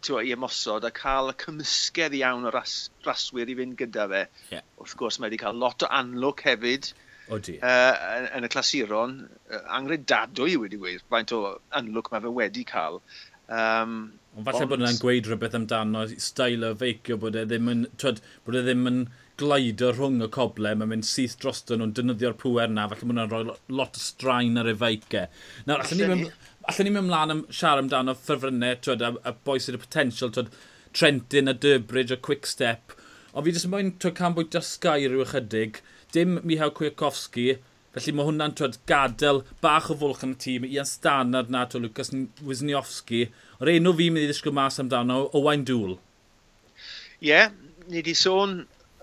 [0.04, 4.22] tywa, i ymosod a cael y cymysgedd iawn o ras, raswyr i fynd gyda fe.
[4.52, 4.66] Yeah.
[4.80, 6.92] Wrth gwrs, mae wedi cael lot o anlwg hefyd
[7.28, 9.16] oh uh, yn, yn, y clasuron.
[9.50, 13.00] Uh, Angredadwy wedi gweud, faint o anlwg mae fe wedi cael.
[13.44, 13.98] Um,
[14.34, 18.22] Ond falle bod yna'n gweud rhywbeth amdano, stael o feicio bod e ddim yn, twed,
[18.46, 19.04] bod e ddim yn
[19.38, 23.30] glaido rhwng y coble, mae'n mynd syth droston nhw'n dynyddio'r pwer na, falle bod yna'n
[23.30, 25.30] rhoi lot o straen ar y feicau.
[25.68, 26.28] Nawr, allan ni...
[26.70, 30.32] Allen ni mynd mlaen am siarad amdano ffefrynnau, twyd, a, a boi sydd y potensial,
[30.32, 30.52] twyd,
[30.94, 32.94] Trentin a Durbridge a Quickstep,
[33.34, 35.80] Ond fi jyst yn moyn twyd canbwynt ar Sky rhyw ychydig.
[36.14, 37.56] Dim Michał Kwiatkowski,
[37.96, 40.66] felly mae hwnna'n twyd gadael bach o fwlch yn y tîm.
[40.68, 42.12] Ian Stannard na, twyd Lucas
[42.46, 43.24] Wisniowski,
[43.58, 45.96] O'r enw fi'n mynd i ddysgu mas amdano, Owain Dŵl.
[45.98, 47.50] Ie, yeah,
[47.88, 48.54] ni wedi sôn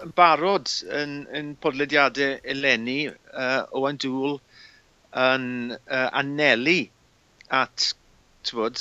[0.06, 0.72] yn barod
[1.02, 4.40] yn, yn podlediadau eleni uh, Owain Dŵl
[5.26, 6.80] yn uh, anelu
[7.52, 7.92] at
[8.56, 8.80] bod,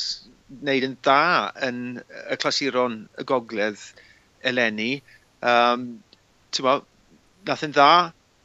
[0.60, 3.82] wneud yn dda yn y clasuron y gogledd
[4.46, 4.92] eleni.
[5.46, 5.90] Um,
[6.58, 6.86] bod,
[7.48, 7.90] nath yn dda,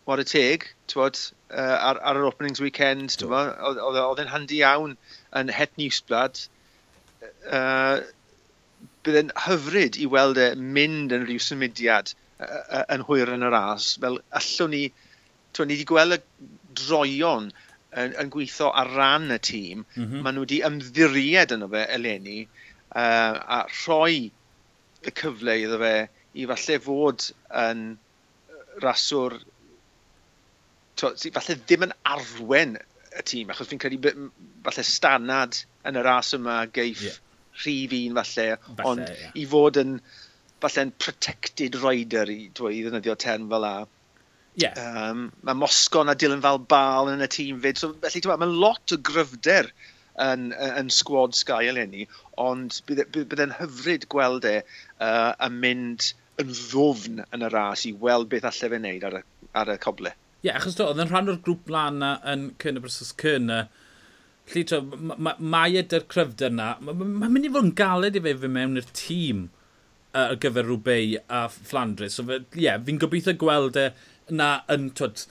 [0.05, 4.97] war y teg, bod, uh, ar, ar, yr openings weekend, oedd e'n handi iawn
[5.39, 6.43] yn het Newsblad.
[7.45, 8.03] Uh,
[9.05, 13.51] bydd e'n hyfryd i weld e mynd yn rhyw symudiad uh, yn hwyr yn y
[13.53, 13.93] ras.
[14.01, 14.83] Fel allwn ni,
[15.53, 16.21] twa, ni wedi gweld y
[16.75, 17.51] droion
[18.01, 20.23] yn, yn gweithio ar ran y tîm, mm -hmm.
[20.25, 24.31] maen nhw wedi ymddiried yno fe eleni uh, a rhoi
[25.05, 25.95] y cyfle iddo fe
[26.36, 27.29] i falle fod
[27.65, 27.86] yn
[28.84, 29.38] raswr
[30.99, 34.13] to, falle ddim yn arwen y tîm, achos fi'n credu
[34.65, 37.19] falle stanad yn y ras yma geiff yeah.
[37.63, 39.36] rhif un falle, falle ond yeah.
[39.39, 39.99] i fod yn
[40.63, 43.75] falle'n protected rider i i ddefnyddio term fel la.
[44.55, 44.75] Yeah.
[44.79, 47.79] Um, mae Mosgon a Dylan Falbal yn y tîm fyd.
[47.81, 49.71] So, felly, mae lot o gryfder
[50.21, 52.05] yn, yn sgwad Sky eleni,
[52.41, 57.93] ond bydde'n e, hyfryd gweld e uh, yn mynd yn ddwfn yn y ras i
[57.99, 59.23] weld beth allai fe wneud ar y,
[59.55, 60.13] ar y coble.
[60.15, 63.65] Ie, yeah, achos do, oedd yn rhan o'r grŵp lan na yn Cyrna Brysys Cyrna.
[64.51, 67.77] Lly, to, mae e ma, ydy'r cryfder na, Mae'n ma, ma mynd i fod yn
[67.79, 69.47] galed i fe fy mewn i'r tîm
[70.15, 72.19] ar gyfer Rwbeu a Flandres.
[72.19, 73.89] So, ie, yeah, fi'n gobeithio gweld e
[74.29, 75.25] na yn twyd,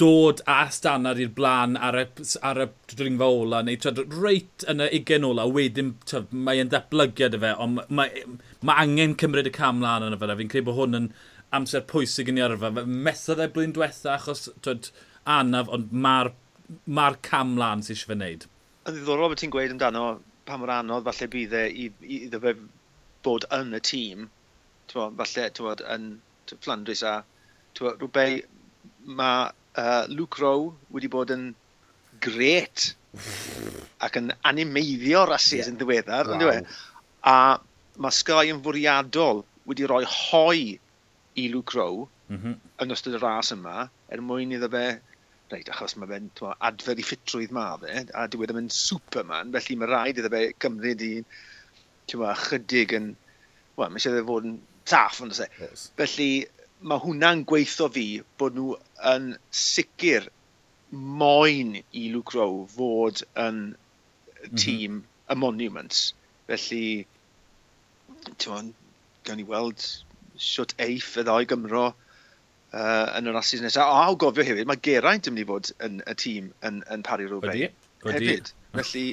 [0.00, 2.04] dod a stannad i'r blaen ar y,
[2.48, 7.36] ar y dringfa ola neu twyd, reit yn y ugen ola wedyn mae'n mae datblygiad
[7.38, 8.24] y fe ond mae,
[8.62, 11.10] mae angen cymryd y cam lan yna fe fi'n credu bod hwn yn
[11.58, 14.90] amser pwysig yn ei yrfa fe methodd e blwyddyn diwetha achos twyd,
[15.38, 16.32] anaf ond mae'r
[16.98, 18.48] ma cam lan sy'n eisiau fe wneud.
[18.88, 20.04] Yn ddiddorol beth ti'n gweud amdano
[20.48, 22.54] pa mor anodd falle bydd e i, iddo fe
[23.26, 24.28] bod yn y tîm
[24.92, 26.06] falle bod yn
[26.64, 27.18] Flandris a
[27.80, 28.46] rhywbeth
[29.18, 31.50] mae uh, Luke Rowe wedi bod yn
[32.24, 32.92] gret
[34.04, 35.70] ac yn animeiddio rhasys yeah.
[35.72, 36.50] yn ddiweddar, wow.
[36.52, 36.62] E?
[37.28, 37.36] A
[37.98, 40.62] mae Sky yn fwriadol wedi rhoi hoi
[41.38, 42.56] i Luke Rowe mm -hmm.
[42.84, 44.88] yn ystod y ras yma, er mwyn iddo fe
[45.48, 46.26] Reit, achos mae fe'n
[46.68, 50.42] adfer i ffitrwydd ma fe, a dwi wedi mynd Superman, felly mae rhaid iddo fe
[50.60, 51.12] cymryd i
[52.12, 53.06] chydig yn...
[53.78, 54.58] Wel, mae eisiau fod yn
[54.90, 55.46] taff, ond e?
[55.62, 55.86] yes.
[55.96, 56.28] Felly,
[56.80, 58.06] mae hwnna'n gweithio fi
[58.40, 58.74] bod nhw
[59.12, 60.28] yn sicr
[60.90, 63.62] moyn i Luke Rowe fod yn
[64.54, 65.06] tîm mm -hmm.
[65.34, 66.02] y Monuments.
[66.48, 67.06] Felly,
[68.40, 68.70] ti'n
[69.26, 69.84] gawn ni weld
[70.38, 73.90] siwt eiff y ddau Gymro uh, yn y rasis nesaf.
[73.90, 77.04] A o gofio hefyd, mae Geraint yn mynd i fod yn y tîm yn, yn
[77.06, 77.74] pari rhywbeth.
[78.06, 78.52] Hefyd.
[78.78, 79.06] Felly,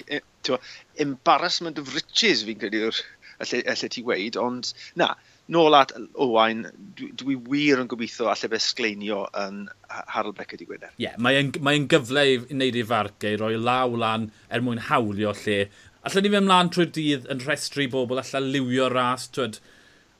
[0.45, 0.71] ti'n
[1.07, 3.03] embarrassment of riches fi'n credu yw'r
[3.43, 5.15] allai ti weid, ond na,
[5.51, 6.65] nôl at Owain,
[6.97, 9.65] dwi, dwi wir yn gobeithio allai fe sgleinio yn
[10.13, 10.93] Harold Beckett i gwener.
[10.95, 14.81] Ie, yeah, mae'n mae gyfle i wneud ei fargau, i roi law lan er mwyn
[14.89, 15.65] hawlio lle.
[16.05, 19.61] Allen ni fe ymlaen trwy'r dydd yn rhestru bobl, allai liwio ras, twyd,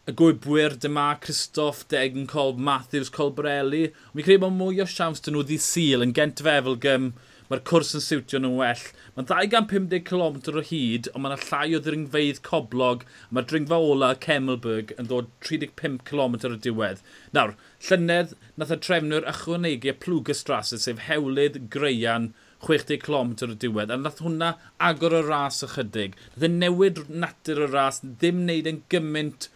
[0.06, 3.88] y gwybwyr dyma Christoph Degen Colb, Matthews Colbrelli.
[4.14, 7.62] Mi'n credu bod mwy o siawns dyn nhw ddi syl yn gent fefel gym Mae'r
[7.70, 8.84] cwrs yn siwtio nhw'n well.
[9.16, 13.04] Mae'n 250 km o hyd, ond mae'n llai o ddringfeidd coblog.
[13.30, 17.04] Mae'r dringfa ola Cemelberg yn dod 35 km o diwedd.
[17.38, 17.54] Nawr,
[17.86, 22.32] llynedd nath y trefnwyr ychwanegu y plwg y strasau, sef hewlydd greian,
[22.66, 24.56] 60 km o diwedd, a nath hwnna
[24.90, 26.16] agor y ras ychydig.
[26.34, 29.52] Nath e newid natur y ras, ddim wneud yn gymaint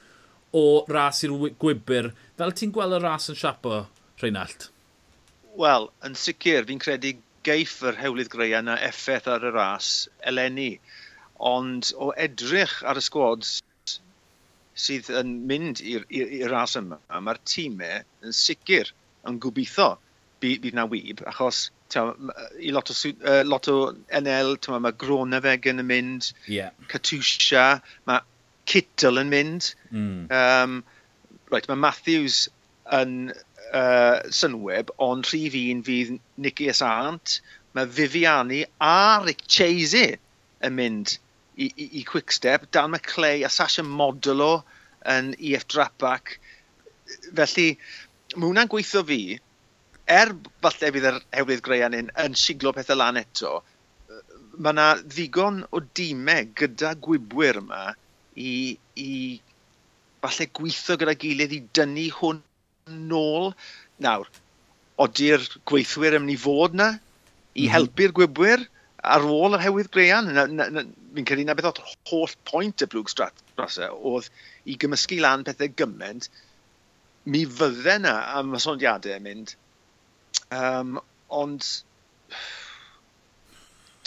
[0.53, 2.11] o ras i'r gwybr.
[2.37, 3.87] Fel ti'n gweld y ras yn siapo,
[4.21, 4.69] Rheinald?
[5.57, 7.15] Wel, yn sicr, fi'n credu
[7.47, 9.93] geiff yr hewlydd greu yna effaith ar y ras
[10.31, 10.71] eleni.
[11.39, 13.47] Ond o edrych ar y sgwad
[14.79, 16.05] sydd yn mynd i'r
[16.51, 18.91] ras yma, mae'r tîmau yn sicr
[19.27, 19.95] yn gobeithio
[20.39, 22.13] bydd na wyb, achos tewa,
[22.63, 23.77] i lot o, uh, lot o
[24.21, 26.71] NL, tewa, mae Gronefeg yn mynd, yeah.
[26.91, 28.23] Katusha, mae
[28.69, 29.71] Kittel yn mynd.
[29.89, 30.29] Mm.
[30.29, 30.79] Um,
[31.51, 32.45] right, mae Matthews
[32.95, 33.33] yn
[33.73, 37.39] uh, synweb, ond rhif un fydd Nicky Asant,
[37.73, 40.07] mae Viviani a Rick Chazy
[40.65, 41.17] yn mynd
[41.55, 44.63] i, i, i Quickstep, Dan McClay a Sasha Modolo
[45.07, 46.37] yn EF Drapac.
[47.35, 47.69] Felly,
[48.35, 49.21] mae hwnna'n gweithio fi,
[50.09, 53.59] er falle bydd yr hewlydd greu yn yn siglo pethau lan eto,
[54.57, 57.83] mae yna ddigon o dîmau gyda gwybwyr yma
[58.35, 59.13] i, i
[60.23, 62.41] falle gweithio gyda gilydd i dynnu hwn
[62.89, 63.53] nôl.
[64.03, 64.27] Nawr,
[64.99, 66.89] odi'r gweithwyr yn mynd i fod na
[67.55, 67.71] i mm.
[67.73, 68.65] helpu'r gwybwyr
[69.15, 70.29] ar ôl yr hewydd greian.
[70.29, 74.29] Fi'n credu na beth oedd holl pwynt y blwg strasa oedd
[74.69, 76.29] i gymysgu lan pethau gymaint,
[77.29, 79.55] mi fydde na am ysondiadau yn mynd.
[80.55, 80.99] Um,
[81.29, 81.65] ond,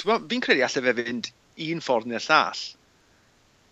[0.03, 1.33] fi'n credu allai fe fynd
[1.73, 2.63] un ffordd neu'r llall.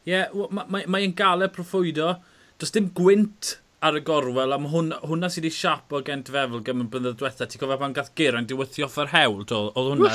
[0.09, 2.15] Ie, yeah, mae'n ma, ma, ma galed proffwydo.
[2.61, 6.91] Does dim gwynt ar y gorwel am hwnna, hwnna sydd wedi siapo gent fefel gymryd
[6.93, 7.47] bydd y diwetha.
[7.49, 10.13] Ti'n cofio pan gath Geraint diwethio off yr hewl, oedd hwnna.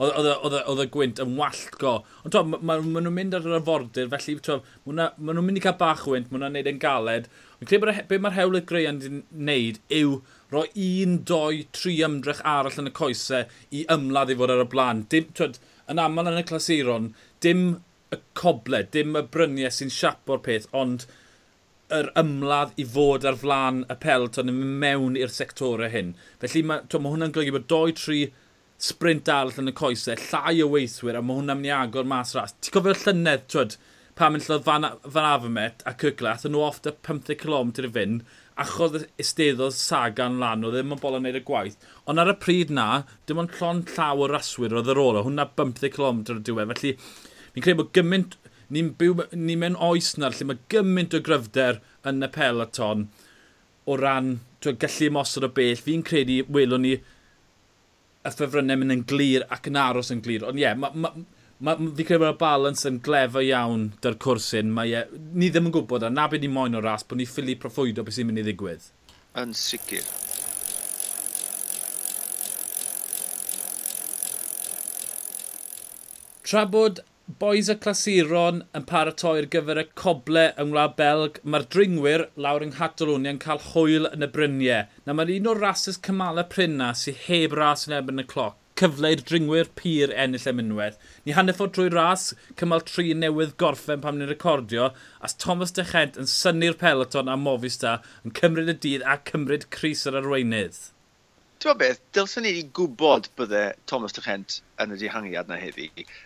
[0.00, 1.92] Oedd y gwynt yn wallgo.
[2.22, 5.60] Ond to, maen ma, ma nhw'n mynd ar yr afordir, felly to, maen nhw'n mynd
[5.60, 7.28] i cael bach wynt, maen nhw'n neud yn galed.
[7.58, 10.18] Ond credu bod be mae'r hewl y greu yn wneud yw
[10.52, 13.44] roi un, doi, tri ymdrech arall yn y coesau
[13.76, 15.04] i ymladd i fod ar y blaen.
[15.12, 15.60] Dim, twyd,
[15.92, 17.12] yn aml yn y clasuron,
[17.44, 17.66] dim
[18.12, 21.06] y coble, dim y bryniau sy'n siapo'r peth, ond
[21.96, 26.14] yr ymladd i fod ar flan y pelton yn mewn i'r sectorau hyn.
[26.42, 28.22] Felly mae, to, mae hwnna'n golygu bod 2-3
[28.82, 32.34] sprint arall yn y coesau, llai o weithwyr, a mae hwnna'n mynd i agor mas
[32.36, 32.56] ras.
[32.58, 33.76] Ti'n cofio'r llynedd, twyd,
[34.18, 38.24] pa mynd llodd fan, fan Afamet a Cygla, yn nhw ofta 15 km i fynd,
[38.62, 41.78] achos esteddodd Sagan lan, oedd e ddim yn bol yn neud y gwaith.
[42.10, 42.88] Ond ar y pryd na,
[43.26, 46.74] dim ond llon llaw o raswyr oedd yr ôl, hwnna 15 km o'r diwedd.
[46.74, 46.96] Felly,
[47.54, 48.36] fi'n credu bod gymaint
[48.72, 53.06] ni'n byw, ni mewn oes na lle mae gymaint o gryfder yn y peloton
[53.84, 55.80] o ran twy, gallu ymosod o bell.
[55.86, 60.46] Fi'n credu welwn ni y ffefrynnau mynd yn glir ac yn aros yn glir.
[60.48, 61.12] Ond ie, yeah, ma, ma,
[61.60, 64.72] ma, fi credu bod y balans yn glefa iawn dy'r cwrsyn.
[64.74, 67.28] Mae, yeah, ni ddim yn gwybod, a na beth ni moyn o'r ras, bod ni
[67.28, 68.90] ffili proffwydo beth sy'n mynd i ddigwydd.
[69.42, 70.06] Yn sicr.
[76.52, 76.98] Tra bod
[77.40, 82.64] boes y clasuron yn paratoi ar gyfer y coble yng Ngwlad Belg, mae'r dringwyr lawr
[82.66, 84.88] yng Nghatalwni yn cael hwyl yn y bryniau.
[85.06, 89.12] Na mae'n un o'r rases cymalau prynna sy'n heb ras yn ebyn y cloc cyfle
[89.14, 90.96] i'r dringwyr pyr ennill am unwaith.
[91.26, 92.24] Ni hanner ffordd drwy ras,
[92.58, 94.88] cymal tri newydd gorffen pam ni'n recordio,
[95.20, 99.68] as Thomas de Chent yn synnu'r peloton a Movistar yn cymryd y dydd a cymryd
[99.76, 100.80] Cris yr arweinydd.
[101.62, 105.84] Ti'n beth, dylsyn ni wedi gwybod bydde Thomas Tychent yn y dihangiad na heddi.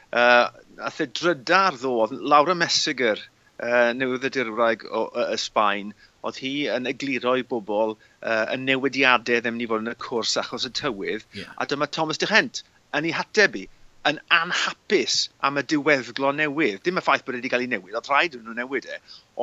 [0.09, 0.46] Uh,
[0.88, 3.20] ath e drydar ddodd, Laura Messiger,
[3.61, 5.90] uh, newydd y dirwraig o, uh, Sbaen,
[6.25, 10.38] oedd hi yn egluro i bobl uh, y newidiadau ddim ni fod yn y cwrs
[10.40, 11.53] achos y tywydd, yeah.
[11.61, 12.62] a dyma Thomas Dychent
[12.96, 13.66] yn ei hateb i
[14.09, 16.81] yn anhapus am y diweddglo newydd.
[16.87, 18.99] Dim y ffaith bod wedi cael ei newid, oedd rhaid nhw newid e,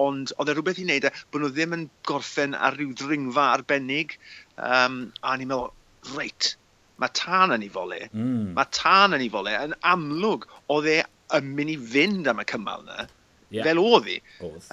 [0.07, 3.51] ond oedd e rhywbeth i wneud e bod nhw ddim yn gorffen ar ryw ddringfa
[3.59, 4.17] arbennig,
[4.57, 5.73] um, a ni'n meddwl,
[6.11, 6.53] reit,
[7.01, 8.53] mae tan yn ei fole, mm.
[8.57, 10.97] mae tan yn ei fole, yn amlwg oedd e
[11.37, 13.07] yn mynd i fynd am y cymal yna,
[13.49, 13.65] yeah.
[13.67, 14.17] fel oedd hi.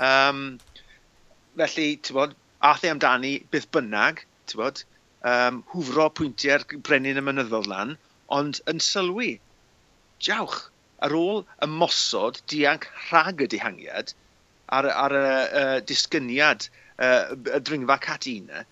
[0.08, 0.44] Um,
[1.60, 2.36] felly, ti'n bod,
[2.70, 4.84] ath e amdani byth bynnag, ti'n bod,
[5.26, 7.96] um, hwfro pwyntiau'r brenin y mynyddodd lan,
[8.36, 9.34] ond yn sylwi,
[10.22, 10.66] jawch,
[11.04, 14.12] ar ôl y mosod dianc rhag y dihangiad
[14.70, 17.08] ar, ar y, y, y disgyniad y,
[17.56, 18.64] y dringfa catina,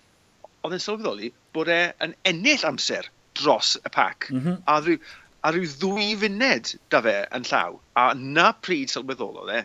[0.63, 4.29] oedd yn sylweddoli bod e'n ennill amser dros y pac.
[4.31, 4.61] Mm -hmm.
[4.65, 4.99] a, rhyw,
[5.43, 7.79] a rhyw ddwy funed da fe yn llaw.
[7.95, 9.61] A na pryd sylweddol oedd e,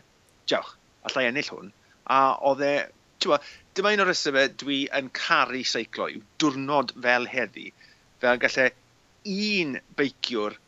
[0.50, 0.74] diolch,
[1.08, 1.72] allai ennill hwn.
[2.14, 2.74] A oedd e,
[3.24, 7.70] ti'n dyma un o'r rheswm dwi yn caru seiclo yw diwrnod fel heddi,
[8.22, 8.68] fel gallai
[9.34, 10.58] un beiciwr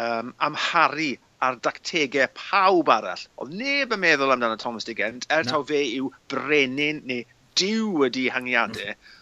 [0.00, 1.12] um, amharu
[1.44, 3.26] ar dactegau pawb arall.
[3.42, 5.52] Oedd neb yn meddwl amdano Thomas Digent, er no.
[5.52, 7.24] taw fe yw brenin neu
[7.60, 8.94] diw ydi hangiadau.
[8.94, 9.16] Mm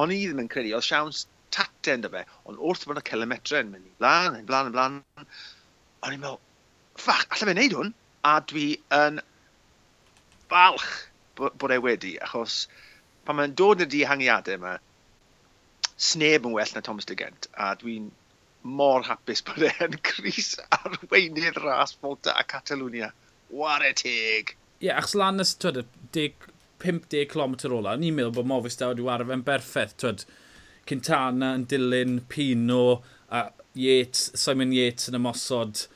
[0.00, 3.60] O'n i ddim yn credu, oedd siawns taten dy fe, ond wrth bod y kilometre
[3.62, 6.40] yn mynd i blaen, yn blaen, yn blaen, o'n i'n meddwl,
[6.98, 7.92] ffach, allai fe wneud hwn?
[8.26, 9.20] A dwi yn
[10.50, 10.88] falch
[11.38, 12.64] bod e wedi, achos
[13.24, 14.74] pan mae'n dod yn dihangiadau yma,
[16.08, 18.10] sneb yn well na Thomas de Gent, a dwi'n
[18.64, 23.12] mor hapus bod e'n Cris arweinydd ras Volta a Catalunia.
[23.54, 24.54] Ware teg!
[24.80, 25.84] Ie, yeah, achos lan ys, twyd,
[26.84, 29.96] 50 km ola, ni'n meddwl bod Movistar wedi arfer yn berffaith.
[30.02, 30.24] Twyd,
[30.88, 35.86] Cintana yn dilyn, Pino, a Yates, Simon Yates yn ymosod,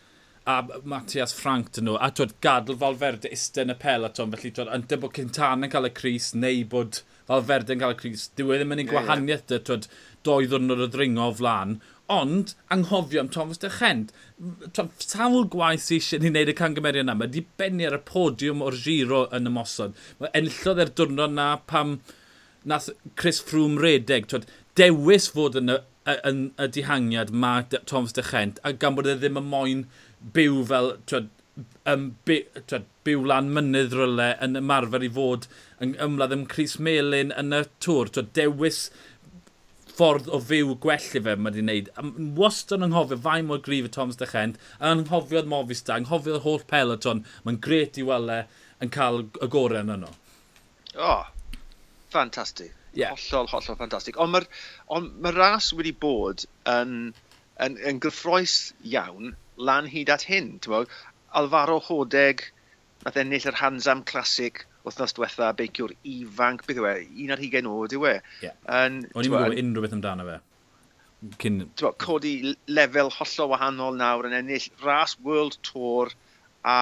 [0.48, 1.98] a Matthias Frank dyn nhw.
[2.00, 4.32] A twyd, gadl Falferde iste yn y peloton.
[4.32, 8.00] felly twyd, yn dybod Cintana yn cael y Cris, neu bod Falferde yn cael y
[8.00, 8.30] Cris.
[8.38, 9.90] Dyw e ddim yn ei gwahaniaeth dy, twyd,
[10.24, 11.76] doi ddwrnod o ddringo o flan,
[12.08, 14.14] Ond, anghofio am Thomas de Chent.
[15.04, 18.62] Sawl gwaith sy'n eisiau ni wneud y cangymeriad yna, mae di benni ar y podiwm
[18.64, 19.98] o'r giro yn y mosod.
[20.22, 21.98] Mae enillodd e'r diwrnod na pam
[22.68, 22.88] nath
[23.20, 24.28] Chris Froome redeg.
[24.30, 24.46] Twyd,
[24.80, 25.78] dewis fod yn y,
[26.16, 29.84] yn y dihangiad ma Thomas de Chent, a gan bod e ddim yn moyn
[30.34, 31.28] byw fel twyd,
[31.90, 32.40] um, by,
[32.70, 35.48] twyd, byw lan mynydd ryle yn ymarfer i fod
[35.84, 38.12] yn ymladd ym Cris Melin yn y tŵr.
[38.16, 38.86] Twyd, dewis
[39.98, 41.88] ffordd o fyw gwell i fe mae wedi wneud.
[42.38, 47.24] Wast yn anghofio fai mor grif y Thomas Dechent, yn anghofio'r Movistar, anghofio'r holl peloton.
[47.46, 48.40] Mae'n gret i weld e
[48.84, 50.12] yn cael y gorau yn yno.
[50.94, 51.56] O, oh,
[52.12, 52.70] ffantastig.
[52.98, 53.14] Yeah.
[53.14, 54.20] Hollol, hollol ffantastig.
[54.22, 54.46] Ond mae'r
[54.94, 56.94] on ma ras wedi bod yn,
[57.66, 58.56] yn, yn gyffroes
[58.92, 59.34] iawn
[59.70, 60.54] lan hyd at hyn.
[61.38, 62.46] Alvaro Hodeg,
[63.04, 66.94] nath ennill yr Hansam Classic, wythnos diwetha beiciwr ifanc, beth yw e,
[67.26, 68.14] 11 oed yw e.
[68.44, 68.56] Yeah.
[68.68, 70.38] O'n i'n gwybod unrhyw beth amdano fe.
[71.42, 71.62] Cyn...
[71.80, 72.34] Bo, codi
[72.70, 76.12] lefel hollol wahanol nawr yn ennill ras World Tour
[76.62, 76.78] a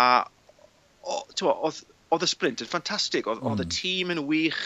[1.06, 3.62] oedd y sprint yn ffantastig, oedd mm.
[3.64, 4.62] y tîm yn wych,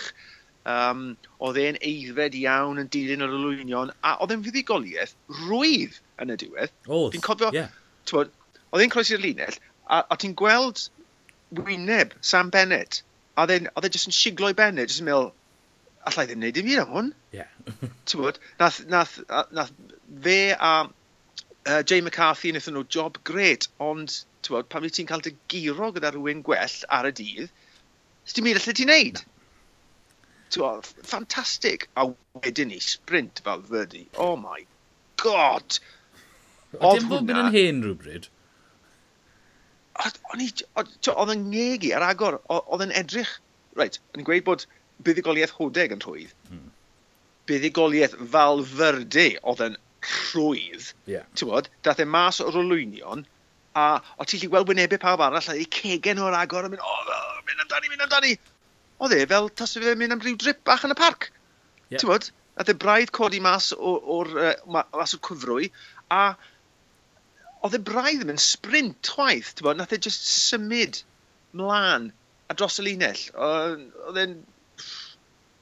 [0.69, 1.05] um,
[1.47, 5.15] oedd e'n eiddfed iawn yn dilyn yr olwynion, a oedd e'n fuddigoliaeth
[5.45, 6.75] rwydd yn y diwedd.
[6.89, 7.71] Oedd, Fi'n cofio, yeah.
[8.11, 10.89] oedd e'n croesi'r linell, a, a ti'n gweld
[11.61, 13.03] wyneb Sam Bennett
[13.41, 15.31] a oedd e jyst yn siglo i benne, jyst yn meddwl,
[16.09, 17.11] allai ddim wneud i fi am hwn.
[17.37, 17.51] Yeah.
[18.09, 19.19] Ti'n bod, nath, nath,
[19.57, 19.73] nath
[20.27, 25.11] fe a uh, Jay McCarthy yn eithon nhw job gret, ond ti'n bod, pan ti'n
[25.11, 27.53] cael dy giro gyda rhywun gwell ar y dydd,
[28.31, 29.23] ti'n mynd allai ti'n neud.
[29.25, 29.39] No
[30.51, 31.87] ti'n ffantastig.
[31.97, 32.09] A
[32.41, 34.07] wedyn ni, sprint fel Ferdy.
[34.19, 34.65] Oh my
[35.23, 35.79] god!
[36.75, 36.99] Oedd hwnna...
[36.99, 38.31] Dim bod yn hen rhywbryd
[39.99, 40.51] o'n i,
[40.81, 43.33] oedd yn ngegi ar agor, oedd yn edrych,
[43.79, 44.67] reit, yn gweud bod
[45.05, 46.33] buddigoliaeth hodeg yn rhwydd.
[46.49, 46.71] Hmm.
[47.51, 49.77] Buddigoliaeth falfyrdu oedd yn
[50.07, 50.91] rhwydd.
[51.11, 51.27] Yeah.
[51.37, 53.27] Ti'n bod, dath e mas o'r olwynion,
[53.77, 53.87] a
[54.19, 56.97] o ti'n lli gweld wynebau pawb arall, a ei cegen o'r agor, a mynd, o,
[56.97, 58.35] oh, mynd amdani, mynd amdani.
[59.01, 61.31] Oedd e fel tas fe mynd am ryw drip bach yn y parc.
[61.89, 61.99] Yeah.
[61.99, 64.33] Ti'n bod, dath e braidd codi mas o'r,
[64.69, 65.71] mas o'r cyfrwy,
[66.13, 66.25] a
[67.67, 71.03] oedd e braidd ddim yn sprint chwaith, ti'n bod, nath e just symud
[71.57, 72.11] mlaen
[72.51, 73.23] a dros y linell.
[73.37, 74.39] Oedd e'n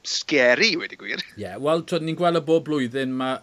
[0.09, 1.21] scary wedi gwir.
[1.35, 3.39] Ie, yeah, wel, twyd, ni'n gweld y bob blwyddyn mae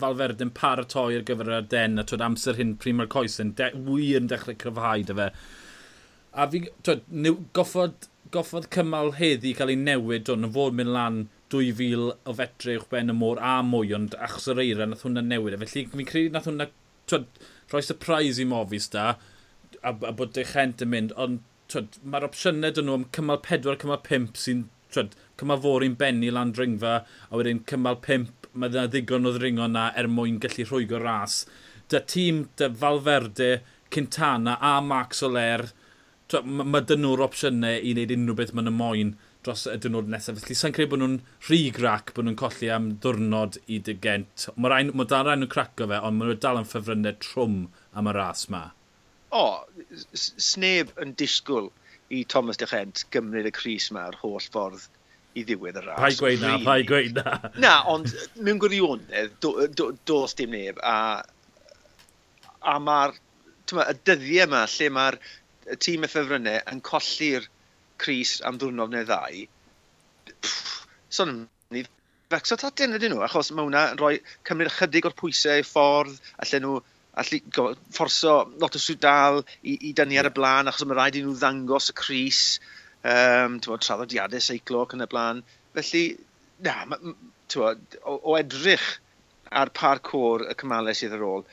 [0.00, 3.70] Falferde'n paratoi ar gyfer yr den, a twyd amser hyn prim ar coes yn de,
[3.86, 5.28] wir yn dechrau cryfhau dy fe.
[6.34, 7.06] A fi, twyd,
[7.56, 11.20] goffod, goffod cymal heddi cael ei newid, o'n fod mynd lan
[11.54, 15.24] 2000 o fetre uwch ben y môr a mwy, ond achos yr eira, nath hwnna
[15.24, 15.56] newid.
[15.56, 15.62] E.
[15.62, 16.68] Felly, fi'n credu nath hwnna,
[17.10, 17.30] twyd,
[17.72, 19.16] rhoi surprise i Movistar
[19.82, 21.42] a, a bod de chent yn mynd, ond
[22.04, 26.94] mae'r opsiynau dyn nhw am cymal 4, cymal 5 sy'n cymal fori'n benni lan dringfa
[27.02, 31.40] a wedyn cymal 5 mae yna ddigon o ddringo na er mwyn gallu rhwygo ras.
[31.90, 33.50] Da tîm, da Falferde,
[33.90, 35.66] Cintana a Max Soler
[36.32, 39.10] mae ma dyn nhw'r opsiynau i wneud unrhyw beth maen nhw moyn
[39.44, 40.40] dros y dynod nesaf.
[40.40, 41.18] Felly sa'n credu bod nhw'n
[41.48, 44.48] rhy grac bod nhw'n colli am ddwrnod i dy gent.
[44.56, 47.58] Mae rhaid, mae dal rhaid nhw'n craco fe, ond mae nhw'n dal yn ffefrynnau trwm
[47.92, 48.64] am y ras ma.
[49.34, 49.44] O,
[50.14, 51.68] sneb yn disgwyl
[52.14, 54.88] i Thomas de Chent gymryd y Cris ma'r holl ffordd
[55.34, 56.00] i ddiwedd y ras.
[56.00, 57.38] Pa'i gweud na, pa'i gweud na.
[57.60, 60.80] na, ond mewn gwirionedd, do, do, does dim neb.
[60.80, 61.20] A,
[62.62, 63.16] a mae'r
[63.74, 65.18] y dyddiau yma lle mae'r
[65.70, 67.48] y tîm y ffefrynnau yn colli'r
[68.02, 69.44] Cris am ddwrnod neu ddau,
[71.14, 71.36] son
[71.74, 71.84] ni
[72.32, 74.16] fecso tatyn ydyn nhw, achos mae hwnna yn rhoi
[74.48, 76.78] cymryd ychydig o'r pwysau i ffordd, allan nhw
[77.22, 77.40] allu
[77.94, 81.36] fforso lot o swdal i, i dynnu ar y blaen, achos mae rhaid i nhw
[81.38, 82.40] ddangos y Cris,
[83.06, 85.42] um, traddodiadau seiclo ac yn y blaen.
[85.76, 86.04] Felly,
[86.66, 88.88] na, o, o edrych
[89.62, 91.46] ar parkour y cymalau sydd ar ôl,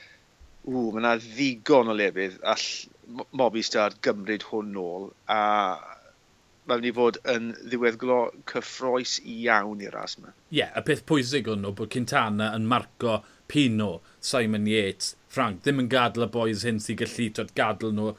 [0.66, 2.66] ww, mae yna ddigon o lefydd all
[3.36, 5.42] Mobistar gymryd hwn nôl a
[6.70, 8.18] mae'n mynd i fod yn ddiweddglo
[8.50, 10.32] cyffroes iawn i'r ras yma.
[10.32, 13.18] Ie, yeah, y peth pwysig o'n nhw bod Cintana yn marco
[13.52, 13.90] Pino,
[14.24, 18.14] Simon Yates, Frank, ddim yn gadl y boys hyn sy'n gallu twyd, gadl nhw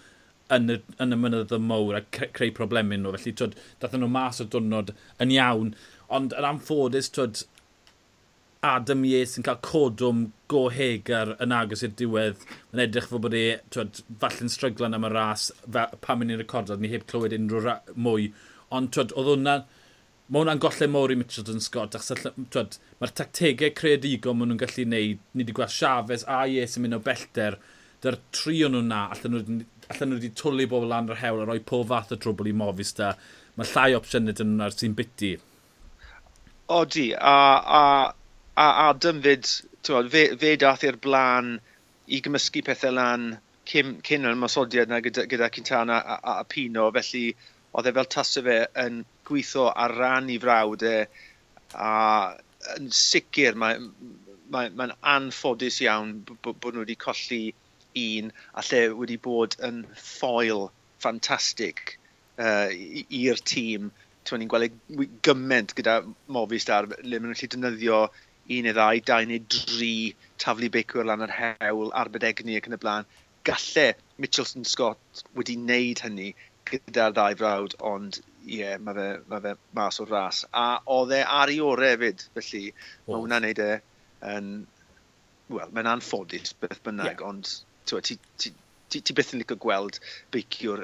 [0.52, 3.14] yn y, yn y mynydd y mowr a creu problemau nhw.
[3.16, 5.72] Felly, twyd, dathyn nhw mas o dwrnod yn iawn.
[6.12, 7.44] Ond yn amffodus, twyd,
[8.62, 10.18] Adam Yates yn cael codwm
[10.52, 12.44] go hegar yn agos i'r diwedd.
[12.70, 16.76] Mae'n edrych fod bod e, twyd, falle'n stryglan am y ras, pan mynd i'n recordo,
[16.78, 18.28] ni heb clywed unrhyw mwy.
[18.70, 19.56] Ond, twyd, oedd hwnna...
[20.32, 22.22] Mae hwnna'n golle mowr i Mitchelton Scott, achos,
[22.54, 25.26] twyd, mae'r tactegau creadigol maen nhw'n gallu neud.
[25.34, 27.58] Ni wedi gweld Chavez a Yates yn mynd o bellter.
[28.00, 29.58] Dy'r tri o'n nhw'n na, allan nhw,
[29.90, 32.56] allan nhw wedi twlu bobl lan yr hewl a rhoi pob fath o drwbl i
[32.62, 33.10] mofis da.
[33.58, 35.34] Mae llai opsiynau dyn nhw'n ar sy'n biti.
[36.78, 37.36] Odi, a,
[37.82, 37.84] a
[38.54, 39.48] a Adam fyd,
[39.82, 41.54] tywod, fe, fe dath i'r blaen
[42.12, 43.30] i gymysgu pethau lan
[43.68, 47.30] cyn, cyn yr masodiad yna gyda, gyda Cintana a, a, a Pino, felly
[47.72, 50.96] oedd e fel tasau fe yn gweithio ar ran i frawd e,
[51.72, 51.92] a
[52.76, 53.88] yn sicr mae'n
[54.52, 57.42] mae, mae, anffodus iawn bod nhw wedi colli
[58.02, 60.66] un a lle wedi bod yn ffoil
[61.02, 61.80] ffantastig
[62.36, 62.68] uh,
[63.22, 63.88] i'r tîm.
[64.28, 65.96] Tw'n ni'n gweld e gyment gyda
[66.36, 68.02] Movistar le maen nhw'n gallu defnyddio
[68.50, 72.76] un neu ddau, dau neu dri taflu beicwyr lan yr hewl arbed egni ac yn
[72.76, 73.08] y blaen.
[73.46, 73.86] Galle
[74.22, 76.32] Mitchelson Scott wedi wneud hynny
[76.70, 80.44] gyda'r ddau frawd, ond ie, yeah, mae fe, ma fe mas o'r ras.
[80.52, 80.66] A
[80.96, 83.12] oedd e ar i orau hefyd, felly oh.
[83.12, 83.72] mae hwnna'n neud e
[84.34, 84.52] yn...
[85.52, 87.28] Wel, mae'n anffodus beth bynnag, yeah.
[87.28, 87.48] ond
[88.06, 88.52] ti, ti,
[88.88, 89.98] ti, ti byth yn licio gweld
[90.32, 90.80] beiciwr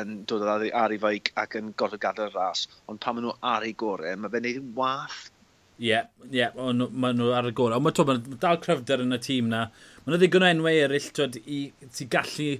[0.00, 3.64] yn dod ar, ei feic ac yn gorfod gadael ras, ond pan maen nhw ar
[3.64, 5.30] ei gorau, mae fe'n neud yn wath
[5.80, 7.80] Ie, ie, ond maen nhw ar y gorau.
[7.80, 9.66] Ond mae ma dal cryfder yn y tîm na.
[10.02, 11.60] Mae nhw ddigon o enwau eraill twyd, i,
[11.96, 12.50] ti gallu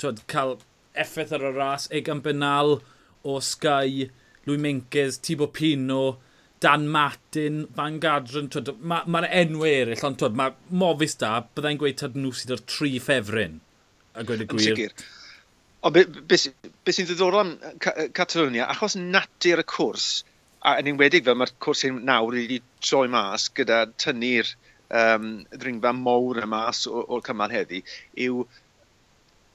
[0.00, 0.58] twyd, cael
[1.04, 1.88] effaith ar y ras.
[1.96, 2.76] Egan Benal
[3.24, 4.10] o Sky,
[4.44, 6.18] Louis Menkes, Tibo Pino,
[6.60, 8.50] Dan Martin, Van Gadron.
[8.52, 10.52] Mae'r ma, ma enwau eraill, ond twyd, mae
[10.82, 13.56] mofis da, byddai'n gweud tad nhw sydd o'r tri ffefryn.
[14.20, 14.92] A gweud y gwir.
[15.80, 16.36] Ond beth be, be,
[16.84, 17.54] be sy'n ddiddorol am
[18.12, 20.10] Catalonia, achos natur y cwrs,
[20.60, 24.48] a yn enwedig fel mae'r cwrs hyn nawr wedi troi mas gyda tynnu'r
[25.02, 27.80] um, ddringfa mowr y mas o'r cymal heddi,
[28.26, 28.42] yw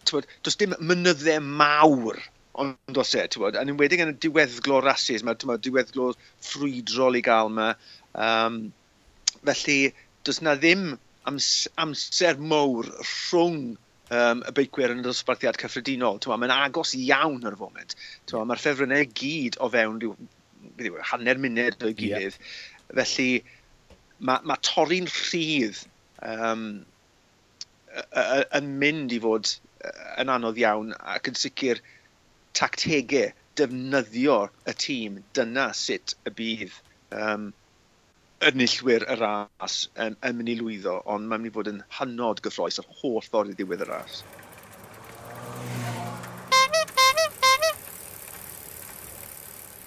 [0.09, 2.21] tywod, does dim mynyddau mawr
[2.63, 6.11] ond os e, tywod, yn enwedig yn y diweddglo rasis, mae'r diweddglo
[6.47, 7.71] ffrwydrol i gael yma.
[8.27, 8.59] Um,
[9.43, 9.79] felly,
[10.23, 10.93] does na ddim
[11.27, 11.49] ams,
[11.83, 16.21] amser mowr rhwng um, y beicwyr yn y dosbarthiad cyffredinol.
[16.31, 17.97] Mae'n agos iawn ar y foment.
[18.31, 20.15] Mae'r ffefrynnau gyd o fewn rhyw
[20.79, 22.39] yw, e, hanner munud o'i gilydd.
[22.39, 22.99] Yeah.
[23.01, 23.29] Felly,
[24.19, 25.81] mae, ma torri'n rhydd
[26.25, 26.67] um,
[28.59, 29.55] yn mynd i fod
[30.21, 31.81] yn anodd iawn ac yn sicr
[32.57, 36.73] tactegau defnyddio y tîm, dyna sut y bydd
[37.15, 37.51] um,
[38.43, 42.41] enillwyr y ras yn, yn mynd i lwyddo, ond mae'n mynd i fod yn hynod
[42.45, 44.23] gyffroes yr holl ffordd i ddiwedd y ras.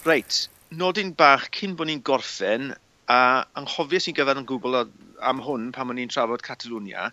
[0.08, 2.72] Reit, nodyn bach cyn bod ni'n gorffen,
[3.08, 3.20] a
[3.56, 4.82] anghofies i'n gyfer yn gwbl
[5.30, 7.08] am hwn pan o'n ni'n trafod Catalwnia,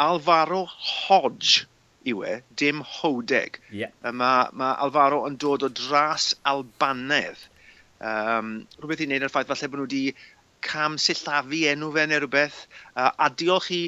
[0.00, 1.66] Alvaro Hodge
[2.08, 3.58] yw e, dim Hodeg.
[3.70, 3.92] Yeah.
[4.02, 7.44] Mae ma Alvaro yn dod o dras Albanedd.
[8.02, 10.02] Um, rhywbeth i wneud â'r ffaith falle bod nhw wedi
[10.66, 12.64] cam sillafu enw fe neu rhywbeth.
[12.96, 13.82] Uh, a diolch i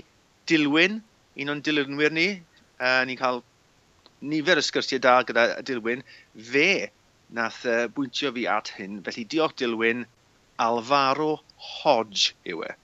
[0.50, 1.00] Dilwyn,
[1.40, 2.28] un o'n dilynwyr ni.
[2.78, 3.40] Uh, ni'n cael
[4.28, 6.04] nifer o sgyrsiau da gyda Dilwyn.
[6.52, 6.68] Fe
[7.34, 9.00] nath uh, bwyntio fi at hyn.
[9.06, 10.04] Felly diolch Dilwyn,
[10.64, 11.32] Alvaro
[11.70, 12.74] Hodge yw e.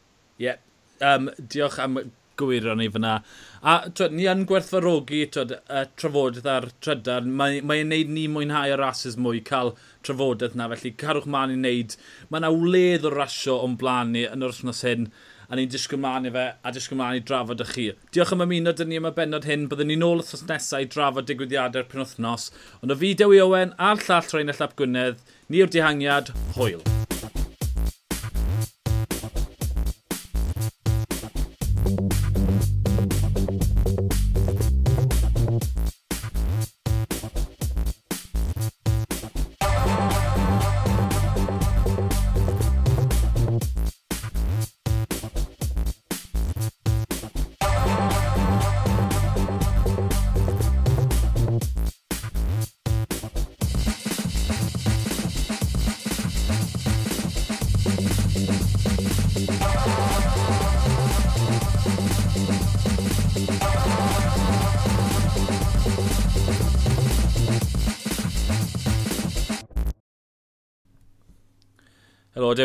[0.40, 0.58] Ie, yeah.
[1.06, 2.00] um, diolch am
[2.40, 3.18] gywiro ni fyna.
[3.62, 7.26] A twyd, ni yn gwerthfarogi twyd, uh, trafodaeth ar trydar.
[7.40, 9.74] Mae'n mae neud ni mwynhau y rases mwy cael
[10.06, 10.70] trafodaeth na.
[10.72, 11.98] Felly carwch man i wneud.
[12.30, 15.10] Mae yna wledd o rasio o'n blaen ni yn yr wythnos hyn
[15.50, 17.86] a ni'n disgwyl mlaen i fe a disgwyl mlaen i drafod y chi.
[18.14, 20.90] Diolch am ymuno dyn ni am y benod hyn, byddwn ni'n ôl wrthnos nesau i
[20.94, 22.48] drafod digwyddiadau'r penwthnos.
[22.80, 26.86] Ond o fi Dewi Owen a'r llall Rhain y Llap Gwynedd, ni yw'r dihangiad, hwyl.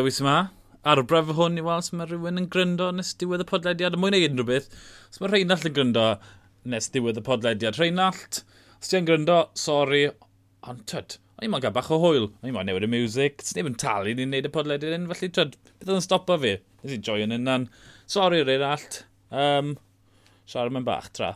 [0.05, 0.51] dewis yma.
[0.85, 4.25] Arbraf hwn i weld os mae rhywun yn gryndo nes diwedd y podlediad, mwy neu
[4.27, 4.67] unrhyw beth,
[5.09, 6.03] os mae Reinald yn gryndo
[6.69, 7.79] nes diwedd y podlediad.
[7.81, 8.43] Reinald,
[8.77, 10.03] os ti'n gryndo, sori,
[10.69, 13.41] ond tyd, o'n i'n ma'n gael bach o hwyl, o'n i'n ma'n newid y music,
[13.41, 16.37] ti'n neb yn talu ni'n neud y podlediad yn, felly tyd, beth oedd yn stopo
[16.43, 16.53] fi?
[16.83, 17.65] Nes i'n joio'n unan,
[18.05, 19.01] sori Reinald.
[19.33, 19.73] um,
[20.45, 21.33] siarad mewn bach tra.